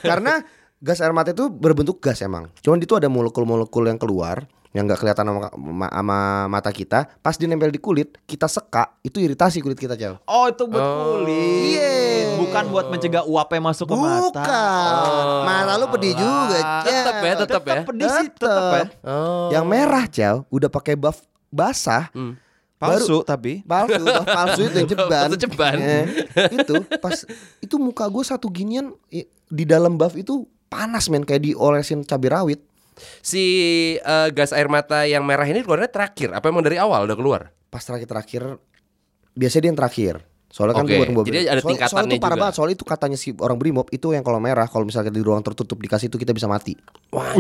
[0.01, 0.41] Karena
[0.79, 2.51] gas air mata itu berbentuk gas emang.
[2.65, 7.09] Cuman itu ada molekul-molekul yang keluar yang nggak kelihatan sama, ma- sama mata kita.
[7.19, 10.21] Pas dia nempel di kulit, kita seka, itu iritasi kulit kita, Cal.
[10.23, 10.97] oh itu buat Oh.
[11.17, 11.93] kulit Iya.
[12.39, 15.43] bukan buat mencegah uapnya masuk ke mata Bukan.
[15.43, 16.85] Mata lu pedih juga, Cal.
[16.85, 17.81] Tetep ya, tetep ya.
[17.83, 19.49] pedih sih tetep ya Oh.
[19.49, 22.13] Yang merah, Cal, udah pakai buff basah.
[22.13, 22.37] Hmm.
[22.79, 25.11] palsu tapi Palsu, palsu itu yang ceban.
[25.25, 25.75] Palsu ceban.
[25.77, 26.05] Eh,
[26.55, 27.17] itu pas
[27.59, 28.95] itu muka gue satu ginian
[29.49, 32.63] di dalam buff itu panas men kayak diolesin cabai rawit.
[33.21, 33.45] Si
[33.99, 36.35] eh, gas air mata yang merah ini keluarnya terakhir.
[36.35, 37.41] Apa emang dari awal udah keluar?
[37.69, 38.59] Pas terakhir-terakhir
[39.39, 40.15] biasanya dia yang terakhir.
[40.49, 41.29] Soalnya kan Oke, itu buat mobil.
[41.29, 42.43] jadi ada soalnya, soalnya tingkatannya itu parah juga.
[42.43, 42.55] banget.
[42.57, 45.77] Soalnya itu katanya si orang brimob itu yang kalau merah kalau misalnya di ruang tertutup
[45.77, 46.73] dikasih itu kita bisa mati.
[47.13, 47.37] Wah.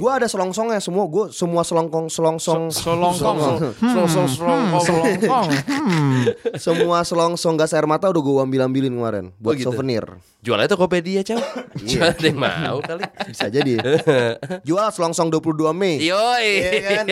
[0.00, 1.04] Gua ada selongsongnya semua.
[1.04, 4.64] Gue semua selongkong selongsong selongkong selong-selong.
[4.80, 6.20] selongkong hmm.
[6.64, 9.68] semua selongsong gas air mata udah gue ambil ambilin kemarin buat gitu.
[9.68, 10.08] souvenir.
[10.40, 11.36] Jualnya Tokopedia, Cow.
[11.84, 13.04] Jual ada yang mau kali.
[13.28, 13.76] Bisa jadi.
[14.68, 16.00] Jual selongsong 22 Mei.
[16.00, 16.48] Yoi.
[16.80, 17.06] Iya kan.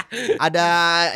[0.46, 0.66] Ada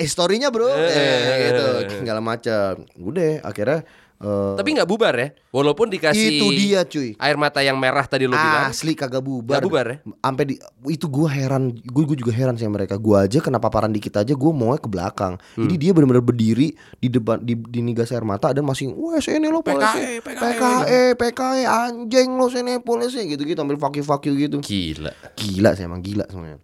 [0.02, 1.66] historinya bro eh, gitu
[2.02, 2.82] segala macam.
[2.98, 3.86] Udah akhirnya
[4.22, 5.28] eh, Tapi nggak bubar ya?
[5.50, 7.18] Walaupun dikasih itu dia cuy.
[7.18, 8.70] air mata yang merah tadi lo bilang.
[8.70, 9.58] Asli kagak bubar.
[9.58, 9.96] Nggak bubar ya?
[10.22, 10.54] Sampai di
[10.88, 12.96] itu gua heran, gue gue juga heran sih sama mereka.
[12.96, 15.36] Gua aja kena paparan dikit aja gua mau ke belakang.
[15.58, 15.66] Hmm.
[15.66, 19.18] Jadi dia benar-benar berdiri di depan di, di nih gas air mata dan masih wah
[19.18, 20.22] sini lo polisi.
[20.22, 24.62] PKE, PKE, PKE, anjing lo sini polisi gitu-gitu ambil fuck you fuck you gitu.
[24.62, 25.12] Gila.
[25.36, 26.62] Gila sih emang gila semuanya.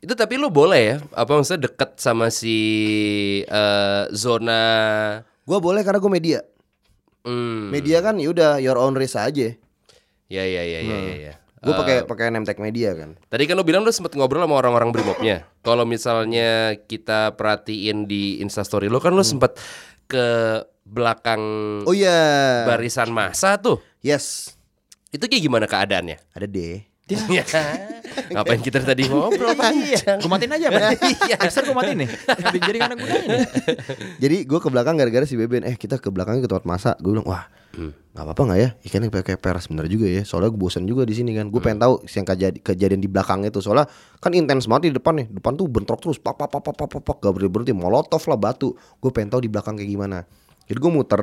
[0.00, 0.96] Itu tapi lu boleh ya?
[1.12, 2.56] Apa maksudnya deket sama si
[3.44, 4.64] eh, zona
[5.50, 6.38] Gua boleh karena gue media.
[7.24, 9.54] Hmm, Media kan yaudah your own race aja.
[10.30, 11.14] Ya ya ya ya ya.
[11.30, 11.34] ya.
[11.60, 13.20] Gue pakai pakai name tag media kan.
[13.28, 15.44] Tadi kan lu bilang lu sempet ngobrol sama orang-orang Brimobnya.
[15.60, 19.60] Kalau misalnya kita perhatiin di Instastory lu kan lu sempet
[20.08, 20.26] ke
[20.88, 21.42] belakang
[21.84, 22.64] Oh iya.
[22.64, 23.76] barisan masa tuh.
[24.00, 24.56] Yes.
[25.12, 26.16] Itu kayak gimana keadaannya?
[26.32, 26.89] Ada deh.
[27.10, 27.44] Ya.
[28.34, 30.18] Ngapain kita tadi ngobrol panjang?
[30.18, 30.82] gue matiin aja Pak
[31.46, 32.10] Extra gue matiin nih.
[32.58, 33.46] Jadi karena gue nih.
[34.18, 37.14] Jadi gue ke belakang gara-gara si Beben Eh kita ke belakangnya ke tempat masa Gue
[37.14, 37.46] bilang wah
[38.10, 38.68] nggak apa-apa nggak ya?
[38.82, 40.26] Ikannya pakai peras bener juga ya.
[40.26, 41.46] Soalnya gue bosan juga di sini kan.
[41.54, 43.62] Gue pengen tahu yang kejadian, kejadian di belakang itu.
[43.62, 43.86] Soalnya
[44.18, 45.26] kan intens banget di depan nih.
[45.30, 48.22] Depan tuh bentrok terus Pak pak pak pak pak pak, pak Gak berhenti berhenti Molotov
[48.26, 48.74] lah batu.
[48.98, 50.18] Gue pengen tahu di belakang kayak gimana.
[50.66, 51.22] Jadi gue muter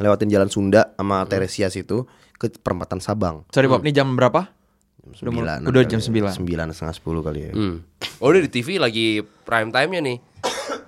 [0.00, 2.08] Lewatin jalan Sunda sama Teresias itu
[2.40, 3.44] Ke perempatan Sabang.
[3.52, 4.59] Sorry Bob ini jam berapa
[5.12, 6.32] Sembilan udah jam sembilan.
[6.32, 7.76] Sembilan setengah sepuluh kali ya Hmm.
[8.18, 10.18] Oh udah di TV lagi prime time-nya nih.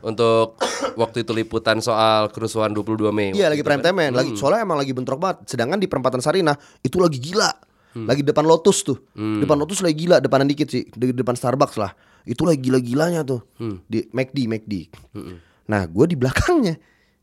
[0.02, 0.58] Untuk
[0.98, 3.30] waktu itu liputan soal kerusuhan 22 Mei.
[3.32, 3.94] Iya lagi prime kan.
[3.94, 4.12] time man.
[4.18, 5.46] Lagi soalnya emang lagi bentrok banget.
[5.46, 7.50] Sedangkan di perempatan Sarinah itu lagi gila.
[7.92, 8.98] Lagi depan Lotus tuh.
[9.14, 10.88] Depan Lotus lagi gila, depanan dikit sih.
[10.88, 11.92] Di depan Starbucks lah.
[12.24, 13.44] Itu lagi gila-gilanya tuh.
[13.86, 14.74] Di McD, McD.
[15.70, 16.74] Nah, gue di belakangnya.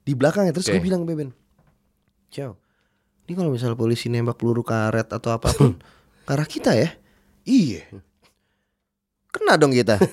[0.06, 0.86] Di belakangnya terus gue Oke.
[0.88, 1.30] bilang ke Beben.
[2.30, 2.56] Ciao.
[3.28, 5.78] Ini kalau misalnya polisi nembak peluru karet atau apa pun
[6.30, 6.94] ke arah kita ya.
[7.42, 7.90] Iya.
[9.34, 9.98] Kena dong kita.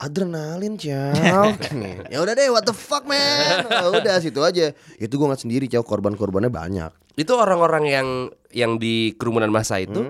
[0.00, 1.52] Adrenalin ciao
[2.12, 5.68] Ya udah deh what the fuck man Ya Udah situ aja Itu gue ngeliat sendiri
[5.68, 6.88] ciao Korban-korbannya banyak
[7.20, 8.08] Itu orang-orang yang
[8.48, 9.84] yang di kerumunan masa Hmm.
[9.84, 10.00] itu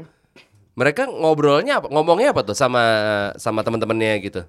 [0.79, 1.91] mereka ngobrolnya apa?
[1.91, 2.81] Ngomongnya apa tuh sama
[3.37, 4.47] sama teman-temannya gitu.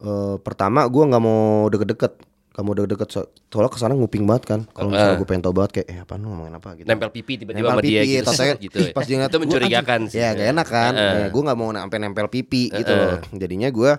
[0.00, 2.16] Eh, Pertama gue gak mau deket-deket
[2.60, 5.50] Gak mau deket-deket so- Soalnya ke sana nguping banget kan Kalau misalnya gue pengen tau
[5.50, 8.12] banget Kayak eh apa lu ngomongin apa gitu Nempel pipi tiba-tiba Nempel sama dia pipi,
[8.12, 8.24] gitu.
[8.26, 8.78] tau-taunya, gitu.
[8.92, 10.18] pas dia ngeliat itu mencurigakan sih.
[10.18, 11.12] Ya gak enak kan Heeh.
[11.16, 13.90] Nah, Gue gak mau sampai nempel pipi gitu loh Jadinya gue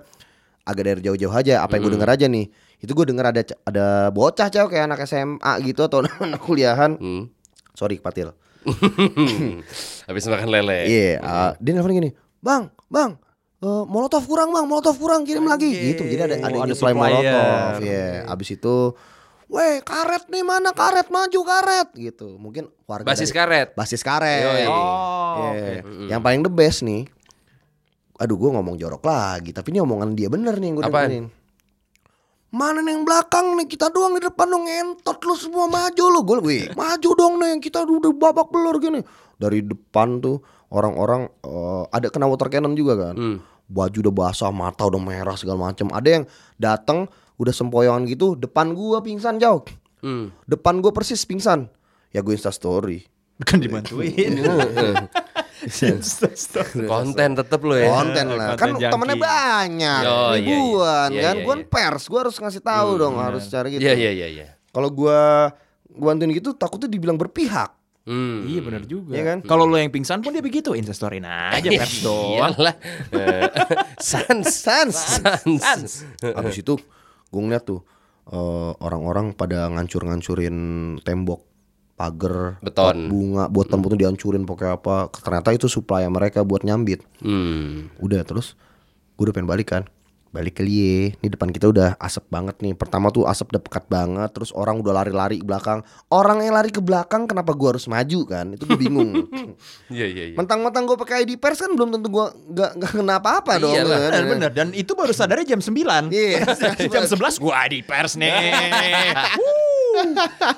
[0.62, 2.46] agak dari jauh-jauh aja Apa yang gue denger aja nih
[2.78, 7.26] Itu gue denger ada ada bocah cow Kayak anak SMA gitu Atau anak kuliahan Hmm.
[7.72, 8.30] Sorry Patil
[10.06, 10.86] Habis makan lele.
[10.86, 13.18] Iya, ah, dia nelfon gini, bang, bang,
[13.62, 16.02] eh, molotov kurang bang, molotov kurang, kirim lagi, gitu.
[16.02, 18.26] Jadi ada ada, Oh, yang ada supply molotov, ya.
[18.26, 18.76] Abis itu,
[19.46, 22.34] weh, karet nih mana karet, maju karet, gitu.
[22.36, 23.68] Mungkin warga Basis dari- karet.
[23.72, 24.42] basis karet.
[24.42, 24.64] Yoi.
[24.66, 25.80] Oh Iya.
[26.08, 27.06] Yang paling the best nih,
[28.14, 31.26] aduh gue ngomong jorok lagi, tapi ini omongan dia bener nih yang gue dengerin.
[32.52, 36.20] Mana nih yang belakang nih kita doang di depan dong ngentot lu semua maju lu
[36.20, 39.00] gue gue maju dong nih kita udah babak belur gini
[39.34, 40.36] dari depan tuh
[40.68, 43.16] orang-orang eh, ada kena water cannon juga kan.
[43.16, 43.38] Hmm.
[43.72, 45.88] Baju udah basah, mata udah merah segala macam.
[45.88, 49.64] Ada yang datang udah sempoyongan gitu, depan gua pingsan jauh.
[49.98, 50.28] Hmm.
[50.44, 51.72] Depan gua persis pingsan.
[52.12, 53.08] Ya gue insta story.
[53.40, 54.36] Kan dibantuin.
[56.84, 57.88] Konten tetep lo ya.
[57.88, 58.48] Konten lah.
[58.54, 59.24] Kan konten temennya junkie.
[59.24, 60.02] banyak.
[60.04, 60.52] Oh, iya, iya.
[60.52, 61.34] Ribuan Iya, kan.
[61.38, 61.64] iya, Gua iya.
[61.66, 63.82] pers, gua harus ngasih tahu dong, harus cari gitu.
[63.82, 64.46] Iya iya iya iya.
[64.68, 65.50] Kalau gua
[65.88, 67.70] gua bantuin gitu takutnya dibilang berpihak.
[68.02, 68.42] Hmm.
[68.50, 69.14] Iya benar juga.
[69.14, 69.38] Iya kan?
[69.46, 72.50] Kalau lo yang pingsan pun dia begitu, instastory aja pers doang.
[72.50, 72.74] Iyalah.
[73.14, 73.46] Eh,
[74.02, 74.42] Sans.
[74.42, 74.90] Sans.
[75.62, 75.92] Sans.
[76.18, 76.74] Habis itu
[77.30, 77.86] gue ngeliat tuh
[78.26, 80.56] eh, orang-orang pada ngancur-ngancurin
[81.00, 81.46] tembok
[81.92, 83.06] pagar Beton.
[83.06, 87.92] bunga buat tembok tuh dihancurin pakai apa ternyata itu supply mereka buat nyambit Hmm.
[88.02, 88.58] udah terus
[89.14, 89.86] gue udah pengen balik kan
[90.32, 93.84] balik ke Lie ini depan kita udah asap banget nih pertama tuh asap udah pekat
[93.92, 97.84] banget terus orang udah lari-lari ke belakang orang yang lari ke belakang kenapa gua harus
[97.84, 99.12] maju kan itu gue bingung
[99.92, 100.36] Iya iya iya.
[100.40, 103.98] mentang-mentang gue pakai ID pers kan belum tentu gua nggak nggak kena apa-apa dong Iyalah,
[104.08, 104.10] kan?
[104.10, 106.08] Benar benar dan itu baru sadarnya jam 9.
[106.08, 106.40] Iya.
[106.94, 108.32] jam 11 gua di pers nih.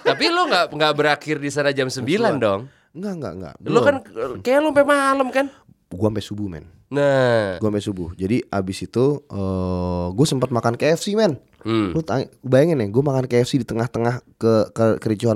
[0.08, 2.06] Tapi lo nggak nggak berakhir di sana jam 9
[2.38, 2.70] dong.
[2.94, 3.54] Enggak, enggak, enggak.
[3.66, 3.96] Lo kan
[4.38, 5.46] kayak lo sampai malam kan?
[5.94, 6.66] gua sampai subuh, men.
[6.94, 7.58] Nah.
[7.58, 8.10] Gua sampai subuh.
[8.14, 11.36] Jadi abis itu eh gue sempat makan KFC, men.
[11.66, 11.90] Hmm.
[11.90, 15.34] Lu tanya- bayangin ya, gue makan KFC di tengah-tengah ke, ke kericuhan.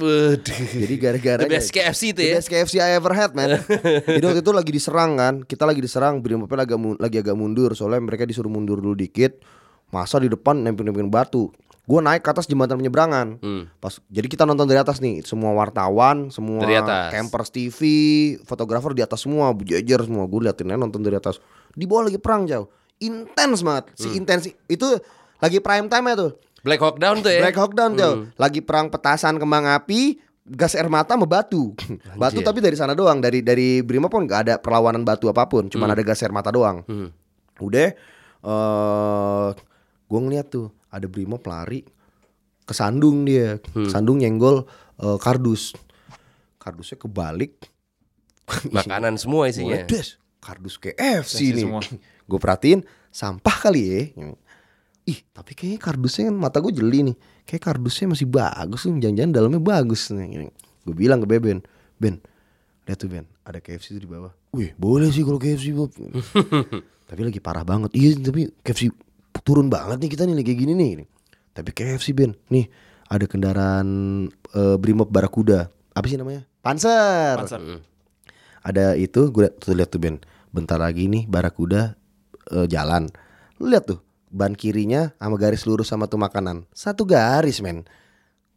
[0.00, 0.38] Waduh.
[0.76, 2.34] Jadi gara-gara The best KFC itu The ya.
[2.38, 3.58] best KFC I ever had, man.
[4.16, 7.74] Jadi waktu itu lagi diserang kan, kita lagi diserang, Brimopnya lagi, mu- lagi agak mundur,
[7.74, 9.42] soalnya mereka disuruh mundur dulu dikit.
[9.90, 11.50] Masa di depan nempel-nempelin batu.
[11.90, 13.42] Gue naik ke atas jembatan penyeberangan.
[13.42, 13.66] Hmm.
[13.82, 17.10] Pas jadi kita nonton dari atas nih, semua wartawan, semua Dari atas.
[17.10, 17.78] campers TV,
[18.46, 20.30] fotografer di atas semua, berjejer semua.
[20.30, 21.42] Gue liatin aja nonton dari atas.
[21.74, 22.70] Di bawah lagi perang jauh,
[23.02, 23.90] intens banget.
[23.98, 24.18] Si Hmm.
[24.22, 24.86] intens itu
[25.42, 26.32] lagi prime time ya tuh.
[26.62, 27.40] Black Hawk Down tuh ya.
[27.42, 28.16] Black Hawk Down jauh.
[28.22, 28.30] Hmm.
[28.38, 31.74] Lagi perang petasan kembang api, gas air mata sama batu.
[32.20, 32.46] batu Anjir.
[32.46, 35.90] tapi dari sana doang, dari dari Brimob pun nggak ada perlawanan batu apa pun, cuman
[35.90, 36.86] ada gas air mata doang.
[36.86, 37.10] Hmm.
[37.58, 37.90] Udah
[38.40, 39.48] eh
[40.06, 41.86] gue ngeliat tuh ada Brimob lari
[42.66, 43.58] ke sandung dia.
[43.74, 43.90] Hmm.
[43.90, 44.66] Sandung nyenggol
[45.02, 45.74] eh, kardus.
[46.60, 47.56] Kardusnya kebalik.
[48.76, 49.78] Makanan semua isinya.
[49.78, 51.64] Wedes, kardus KFC nih.
[51.66, 51.80] semua.
[52.30, 54.02] Gue perhatiin sampah kali ya.
[55.08, 57.16] Ih, tapi kayaknya kardusnya kan mata gue jeli nih.
[57.42, 60.46] Kayak kardusnya masih bagus nih, jangan-jangan dalamnya bagus nih.
[60.86, 61.58] Gue bilang ke Beben,
[61.98, 62.22] Ben,
[62.86, 64.30] lihat tuh Ben, ada KFC tuh di bawah.
[64.54, 65.90] Wih, boleh sih kalau KFC Bob.
[67.10, 67.90] tapi lagi parah banget.
[67.98, 68.94] Iya, tapi KFC
[69.42, 70.90] turun banget nih kita nih kayak gini nih.
[71.54, 72.70] Tapi KFC Ben, nih
[73.10, 73.88] ada kendaraan
[74.54, 75.70] eh, Brimob Barakuda.
[75.94, 76.46] Apa sih namanya?
[76.62, 77.36] Panzer.
[77.40, 77.82] Panser.
[78.60, 80.20] ada itu gue tuh lihat tuh Ben.
[80.50, 81.94] Bentar lagi nih Barakuda
[82.54, 83.10] eh, jalan.
[83.58, 84.00] Lu lihat tuh
[84.30, 86.64] ban kirinya sama garis lurus sama tuh makanan.
[86.70, 87.82] Satu garis men.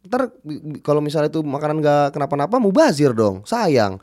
[0.06, 0.30] Ntar
[0.86, 3.42] kalau misalnya tuh makanan gak kenapa-napa mau bazir dong.
[3.42, 3.98] Sayang.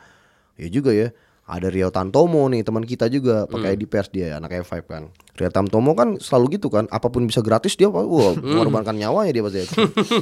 [0.59, 1.15] Ya juga ya
[1.47, 5.03] ada Rio Tantomo nih teman kita juga pakai ID pers dia anak F5 kan
[5.35, 8.05] Rio Tantomo kan selalu gitu kan apa pun bisa gratis dia wah
[8.37, 9.65] mengorbankan nyawanya dia pasti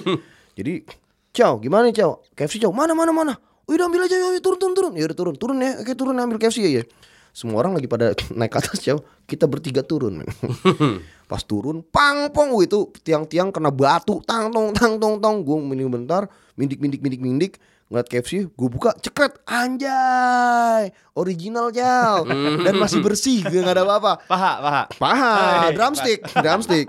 [0.57, 0.85] jadi
[1.29, 2.25] Ciao, gimana nih Ciao?
[2.33, 3.33] KFC Ciao, mana mana mana?
[3.69, 4.93] Udah ambil aja, yuk, turun turun turun.
[4.97, 5.77] Ya udah turun, turun ya.
[5.77, 6.81] Oke turun ambil KFC ya.
[6.81, 6.83] ya.
[7.29, 8.97] Semua orang lagi pada naik ke atas Ciao.
[9.29, 10.25] Kita bertiga turun.
[11.29, 15.45] Pas turun, pang pong itu tiang-tiang kena batu, tang tong tang tong tong.
[15.45, 16.25] Gue mending bentar,
[16.57, 17.53] mindik mindik mindik mindik.
[17.89, 22.21] Ngeliat KFC, gue buka, cekret, anjay, original Ciao,
[22.65, 24.29] dan masih bersih, gak ada apa-apa.
[24.29, 24.83] Paha, paha.
[24.93, 25.33] Paha,
[25.65, 26.85] Hai, drumstick, drumstick.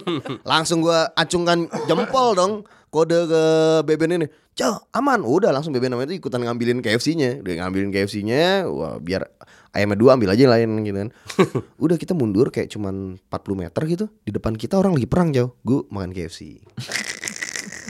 [0.50, 2.52] langsung gua acungkan jempol dong
[2.94, 3.42] kode ke
[3.90, 4.26] Beben ini.
[4.54, 5.26] Ciao, aman.
[5.26, 7.42] Udah langsung Beben namanya itu ikutan ngambilin KFC-nya.
[7.42, 9.26] Udah ngambilin KFC-nya, wah biar
[9.74, 11.10] ayamnya dua ambil aja yang lain gitu kan.
[11.84, 14.06] Udah kita mundur kayak cuman 40 meter gitu.
[14.22, 15.58] Di depan kita orang lagi perang jauh.
[15.60, 16.62] Gue makan KFC.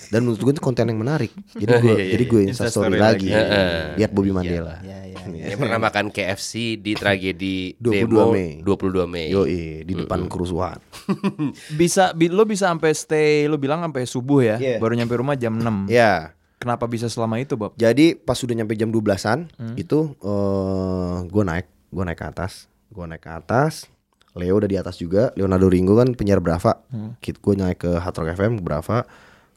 [0.08, 1.30] Dan menurut gue itu konten yang menarik.
[1.54, 3.28] Jadi gue Iya, iya, jadi gue Insta instastory story lagi.
[3.28, 3.96] lagi.
[3.96, 4.78] Lihat Bobby Mandela.
[4.80, 5.18] Ya, ya.
[5.26, 8.50] Dia pernah makan KFC di tragedi 22 demo Mei.
[8.60, 9.26] 22 Mei.
[9.28, 10.78] Yo di depan kerusuhan.
[11.80, 14.56] Bisa bi- lo bisa sampai stay lo bilang sampai subuh ya.
[14.56, 14.76] Iya.
[14.76, 15.88] Baru nyampe rumah jam 6.
[15.88, 16.32] Ya.
[16.56, 17.76] Kenapa bisa selama itu, Bob?
[17.76, 19.44] Jadi pas sudah nyampe jam 12-an
[19.76, 23.84] itu eh gue naik, gue naik ke atas, gue naik ke atas.
[24.32, 26.80] Leo udah di atas juga, Leonardo Ringo kan penyiar Brava.
[27.18, 29.04] Kit gue naik ke Hard Rock FM Brava,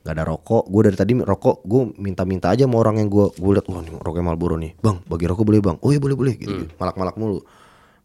[0.09, 0.65] gak ada rokok.
[0.65, 3.93] Gue dari tadi rokok, gue minta-minta aja sama orang yang gue gue lihat, wah nih
[3.93, 6.73] rokoknya Marlboro nih, bang bagi rokok boleh bang, oh iya boleh boleh, gitu, gitu.
[6.81, 7.45] malak-malak mulu.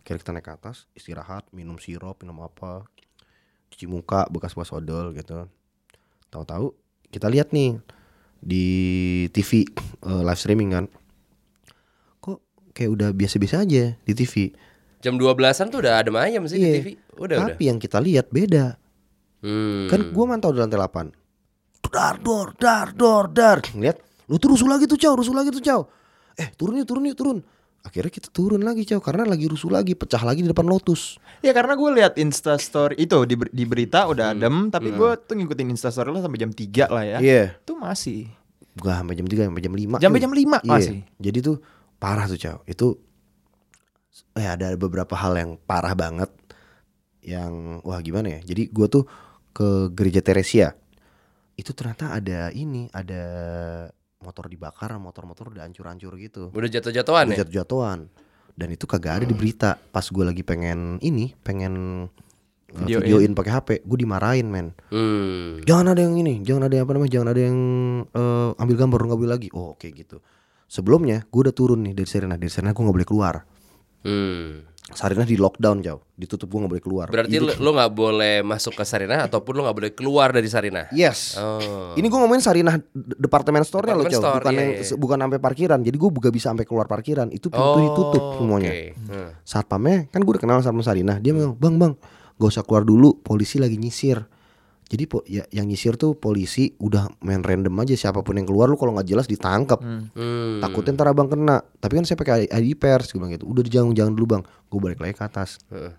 [0.05, 2.85] Kira kita naik ke atas, istirahat, minum sirup, minum apa,
[3.73, 5.49] cuci muka, bekas-bekas odol gitu.
[6.29, 6.77] Tahu-tahu
[7.09, 7.81] kita lihat nih
[8.45, 8.67] di
[9.33, 9.65] TV
[10.05, 10.85] eh, live streaming kan.
[12.21, 12.39] Kok
[12.77, 14.53] kayak udah biasa-biasa aja di TV.
[15.01, 16.69] Jam 12-an tuh udah ada ayam sih Iya.
[16.69, 16.89] di TV.
[17.17, 17.57] Udah udah.
[17.57, 18.77] Tapi yang kita lihat beda.
[19.41, 19.89] Hmm.
[19.89, 21.24] Kan gua mantau di lantai 8.
[21.87, 23.59] Dar dor dar dor dar.
[23.71, 25.81] Lihat, lu tuh rusuh lagi tuh, Cow, rusuh lagi tuh, Cow.
[26.35, 27.39] Eh, turun yuk, turun yuk, turun.
[27.81, 31.53] akhirnya kita turun lagi cow karena lagi rusuh lagi pecah lagi di depan Lotus Ya
[31.53, 34.41] karena gue lihat Insta story itu di, ber- di berita udah Hmm.
[34.41, 37.19] adem, tapi gue tuh ngikutin Insta story lo sampai jam 3 lah ya.
[37.21, 38.33] iya Itu masih.
[38.75, 40.73] gua sampai jam 3 sampai jam 5 Sampai jam 5 Iya.
[40.73, 40.99] masih.
[41.15, 41.57] Jadi tuh
[41.95, 42.65] parah tuh cow.
[42.65, 42.87] Itu
[44.33, 46.33] eh ada beberapa hal yang parah banget
[47.21, 48.41] yang wah gimana ya.
[48.45, 49.05] Jadi gua tuh
[49.51, 50.73] ke gereja Teresia.
[51.55, 53.23] Itu ternyata ada ini, ada
[54.25, 56.49] motor dibakar, motor-motor udah hancur-hancur gitu.
[56.51, 57.41] Udah jatuh-jatuhan Udah ya?
[57.45, 57.99] jatuh-jatuhan.
[58.55, 59.77] Dan itu kagak ada di berita.
[59.77, 62.07] Pas gua lagi pengen ini, pengen
[62.75, 63.03] uh, Videoin.
[63.03, 64.75] videoin pakai HP, gue dimarahin men.
[64.91, 65.63] Hmm.
[65.63, 67.59] Jangan ada yang ini, jangan ada yang apa namanya, jangan ada yang
[68.11, 69.49] eh, ambil gambar nggak boleh lagi.
[69.55, 70.19] Oh oke gitu.
[70.67, 73.35] Sebelumnya gue udah turun nih dari Serena, dari Serena gue nggak boleh keluar.
[74.03, 74.74] Hmm.
[74.85, 77.07] Sarina di lockdown jauh, ditutup gue nggak boleh keluar.
[77.09, 80.45] Berarti Ini- lo lo nggak boleh masuk ke Sarinah ataupun lo nggak boleh keluar dari
[80.45, 80.93] Sarinah.
[80.93, 81.41] yes.
[81.41, 81.97] Oh.
[81.97, 84.29] Ini gue ngomongin Sarinah departemen store-nya loh, Departemen Cow.
[84.29, 84.95] store, Bukan iya, yang iya.
[84.95, 85.79] bukan sampai parkiran.
[85.81, 87.27] Jadi gue gak bisa sampai keluar parkiran.
[87.29, 88.71] Itu pintu Oh, ditutup semuanya.
[88.71, 88.85] oke.
[89.09, 89.31] Hmm.
[89.41, 91.17] Satpamnya kan gue udah kenal sama Sarinah.
[91.17, 91.93] Dia bilang, "Bang, Bang,
[92.37, 94.21] gak usah keluar dulu, polisi lagi nyisir."
[94.85, 98.69] Jadi po- ya, yang nyisir tuh polisi udah main random aja siapa pun yang keluar
[98.69, 99.81] lu kalau nggak jelas ditangkap.
[99.81, 100.61] Hmm.
[100.61, 101.65] Takutnya ntar abang kena.
[101.75, 103.45] Tapi kan saya pakai ID pers gue bilang gitu.
[103.45, 104.43] Udah jangan jangan dulu bang.
[104.69, 105.57] Gue balik lagi ke atas.
[105.69, 105.93] Heeh.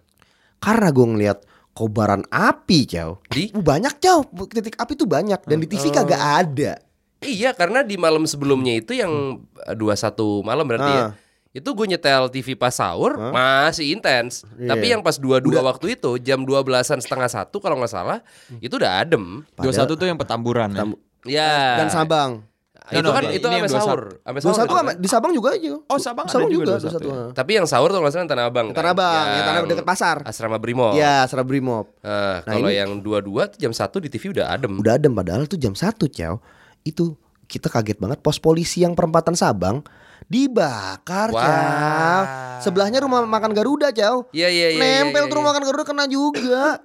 [0.57, 1.38] Karena gue ngeliat
[1.71, 3.19] kobaran api cow.
[3.25, 3.51] Di?
[3.51, 4.21] Uh, banyak cow.
[4.47, 6.79] Titik api tuh banyak dan di TV kagak ada.
[7.19, 11.11] Iya karena di malam sebelumnya itu yang eh, 21 malam berarti ya Ah.
[11.55, 14.75] Itu gue nyetel TV pas sahur masih intens Iya.
[14.75, 18.19] Tapi yang pas 22 waktu itu jam 12an setengah satu kalau nggak salah
[18.59, 20.77] Itu udah adem 21 tuh yang petamburan ya.
[20.77, 22.43] Tam- Ya Dan Sabang.
[22.85, 24.85] Itu No, kan itu sampai sahur Sampai Dua sahur satu kan?
[24.93, 25.73] di Sabang juga aja.
[25.81, 26.85] Oh, Sabang Sabang juga juga.
[26.85, 27.09] 21 21.
[27.09, 27.25] ya.
[27.33, 30.17] Tapi yang sahur tuh nggak salah Tanah Abang Tanah Abang, yang Tanah dekat pasar.
[30.21, 31.89] Asrama Brimo Iya, Serah Brimob.
[31.97, 35.11] Nah, Nah, kalau ini- yang 22 tuh jam 1 di TV udah adem Udah adem
[35.11, 36.37] padahal tuh jam 1 cow.
[36.83, 39.81] Itu kita kaget banget pos polisi yang perempatan Sabang
[40.26, 41.43] dibakar Wah.
[41.43, 42.22] cow.
[42.66, 44.26] Sebelahnya rumah makan Garuda cow.
[44.34, 46.82] Iya iya iya Nempel iya, tuh rumah makan Garuda kena juga.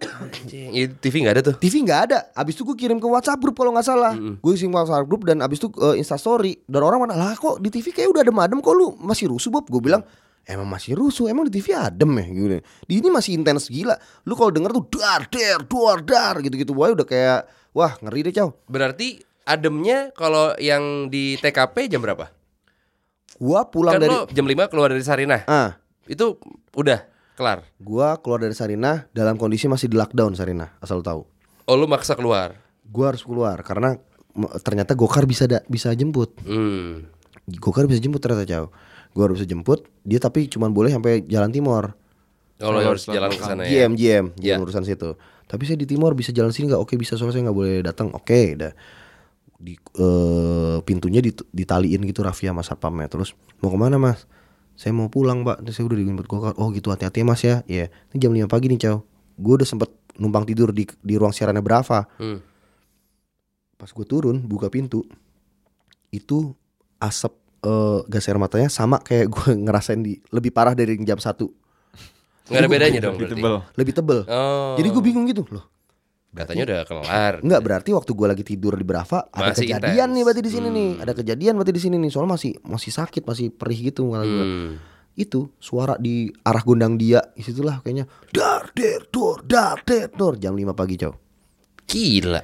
[0.53, 0.69] iya.
[0.71, 2.19] Iya, TV nggak ada tuh TV nggak ada.
[2.37, 4.13] Abis itu gue kirim ke WhatsApp grup kalau nggak salah.
[4.15, 6.61] Gue isi WhatsApp grup dan abis itu uh, Insta Story.
[6.69, 9.67] Dan orang mana lah kok di TV kayak udah adem-adem kok lu masih rusuh Bob.
[9.71, 10.05] Gue bilang
[10.45, 11.31] emang masih rusuh.
[11.31, 12.59] Emang di TV adem ya gitu.
[12.87, 13.97] Di ini masih intens gila.
[14.29, 16.77] Lu kalau denger tuh dar der duar dar gitu-gitu.
[16.77, 18.53] Wah udah kayak wah ngeri deh cow.
[18.67, 22.40] Berarti ademnya kalau yang di TKP jam berapa?
[23.41, 25.43] Gua pulang kan dari lo jam 5 keluar dari Sarinah.
[25.47, 26.37] ah Itu
[26.73, 27.65] udah kelar.
[27.77, 31.25] gua keluar dari Sarinah dalam kondisi masih di lockdown Sarinah asal lu tahu.
[31.65, 32.61] Oh lu maksa keluar.
[32.85, 33.97] Gua harus keluar karena
[34.61, 36.37] ternyata Gokar bisa da- bisa jemput.
[36.43, 37.09] Hmm.
[37.51, 38.69] Gokar bisa jemput ternyata cow.
[39.11, 41.97] Gua harus bisa jemput, dia tapi cuma boleh sampai Jalan Timur.
[42.55, 44.21] Kalau Oh, harus jalan ke sana GM ya.
[44.21, 44.55] GM Iya.
[44.55, 45.17] GM urusan situ.
[45.47, 46.79] Tapi saya di Timur bisa jalan sini nggak?
[46.79, 48.13] Oke bisa soalnya saya nggak boleh datang.
[48.13, 48.71] Oke, udah
[49.61, 53.07] di eh, pintunya dit- ditaliin gitu Raffi sama satpamnya.
[53.07, 54.25] Terus mau ke mana mas?
[54.73, 55.61] Saya mau pulang pak.
[55.61, 56.57] Terus saya udah dijemput Gokar.
[56.57, 57.61] Oh gitu hati-hati ya, mas ya.
[57.65, 57.93] Iya.
[58.11, 58.97] Ini jam 5 pagi nih cow.
[59.37, 62.09] Gue udah sempet numpang tidur di di ruang siarannya Brava.
[62.17, 62.41] Hmm.
[63.77, 65.05] Pas gue turun buka pintu
[66.11, 66.53] itu
[66.99, 67.33] asap
[67.63, 71.37] eh, gas air matanya sama kayak gue ngerasain di lebih parah dari jam 1
[72.51, 73.39] Nggak ada bedanya dong Lebih berarti.
[73.39, 73.57] tebel.
[73.77, 74.19] lebih tebel.
[74.27, 74.75] Oh.
[74.75, 75.71] Jadi gue bingung gitu loh.
[76.31, 77.35] Katanya udah kelar.
[77.43, 80.15] Enggak berarti waktu gue lagi tidur di Brava ada Masih kejadian intens.
[80.15, 80.91] nih berarti di sini nih.
[81.03, 82.11] Ada kejadian berarti di sini nih.
[82.11, 84.23] Soalnya masih masih sakit, masih perih gitu gua.
[84.23, 84.79] Hmm.
[85.19, 90.39] Itu suara di arah gondang dia, di situlah kayaknya dar der dor dar der dor
[90.39, 91.13] jam 5 pagi, cow.
[91.91, 92.43] Gila.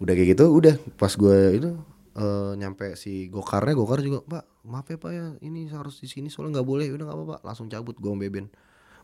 [0.00, 1.70] Udah kayak gitu, udah pas gue itu
[2.16, 6.32] eh, nyampe si Gokarnya, Gokar juga, Pak, maaf ya Pak ya, ini harus di sini
[6.32, 8.48] soalnya nggak boleh, udah nggak apa-apa, langsung cabut gue Beben.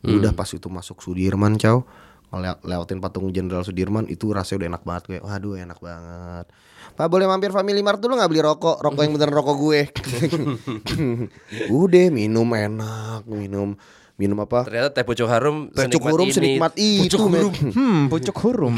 [0.03, 1.87] Udah pas itu masuk Sudirman, cow.
[2.33, 5.19] Lew- lewatin patung Jenderal Sudirman itu rasanya udah enak banget gue.
[5.21, 6.47] Waduh enak banget.
[6.93, 8.81] Pak boleh mampir Family Mart dulu nggak beli rokok?
[8.81, 9.81] Rokok yang beneran rokok gue.
[11.73, 13.77] udah minum enak, minum
[14.13, 14.63] minum apa?
[14.63, 17.49] Ternyata teh pucuk harum Pucuk hurum senikmat itu, men.
[17.73, 18.77] Hmm, pucuk hurum.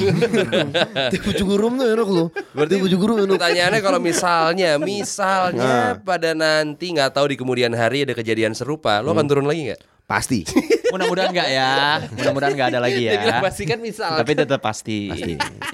[1.13, 2.29] Teh pucuk hurum tuh enak loh.
[2.65, 3.37] Teh pucuk hurum enak.
[3.37, 4.81] Pertanyaannya kalau misalnya, Nah.
[4.81, 9.21] misalnya pada nanti nggak tahu di kemudian hari ada kejadian serupa, lo Hmm.
[9.21, 9.81] akan turun lagi nggak?
[10.05, 10.45] Pasti.
[10.95, 11.73] Mudah-mudahan enggak ya.
[12.13, 13.41] Mudah-mudahan enggak ada lagi ya.
[13.41, 14.15] pasti kan misal.
[14.15, 15.11] Tapi tetap pasti.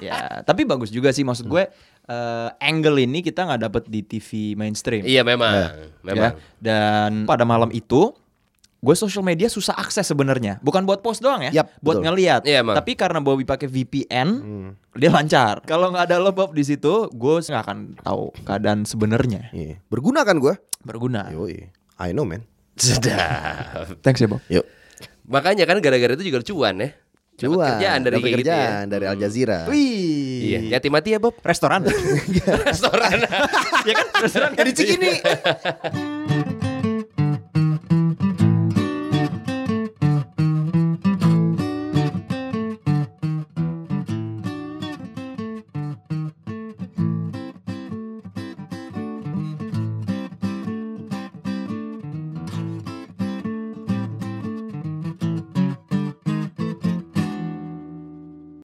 [0.01, 1.67] ya, tapi bagus juga sih maksud gue
[2.07, 5.03] eh, angle ini kita nggak dapet di TV mainstream.
[5.05, 5.67] Iya memang, Ya.
[6.01, 6.31] memang.
[6.57, 8.15] Dan pada malam itu
[8.81, 10.57] gue social media susah akses sebenarnya.
[10.59, 12.05] Bukan buat post doang ya, Yap, buat betul.
[12.09, 12.41] ngeliat.
[12.41, 12.73] Iya, emang.
[12.73, 14.29] Tapi karena Bobby pakai VPN,
[14.97, 15.61] dia lancar.
[15.69, 19.53] Kalau nggak ada lo Bob di situ, gue nggak akan tahu keadaan sebenarnya.
[19.53, 19.77] Iya.
[19.85, 20.57] Berguna kan gue?
[20.81, 21.29] Berguna.
[21.29, 21.69] Yoi.
[22.01, 22.41] I know man.
[22.77, 23.99] Sedap.
[24.01, 24.41] Thanks ya Bob.
[24.47, 24.65] Yuk.
[25.27, 26.89] Makanya kan gara-gara itu juga cuan ya.
[27.41, 27.69] Dapat Cuan.
[27.73, 28.53] kerjaan dari Dapat kayak gitu ya.
[28.53, 29.59] kerjaan dari Al Jazeera.
[29.65, 30.41] Wih.
[30.45, 31.33] Iya, hati mati ya Bob.
[31.41, 31.81] Restoran.
[32.69, 33.17] Restoran.
[33.87, 35.11] ya kan restoran Di Cikini.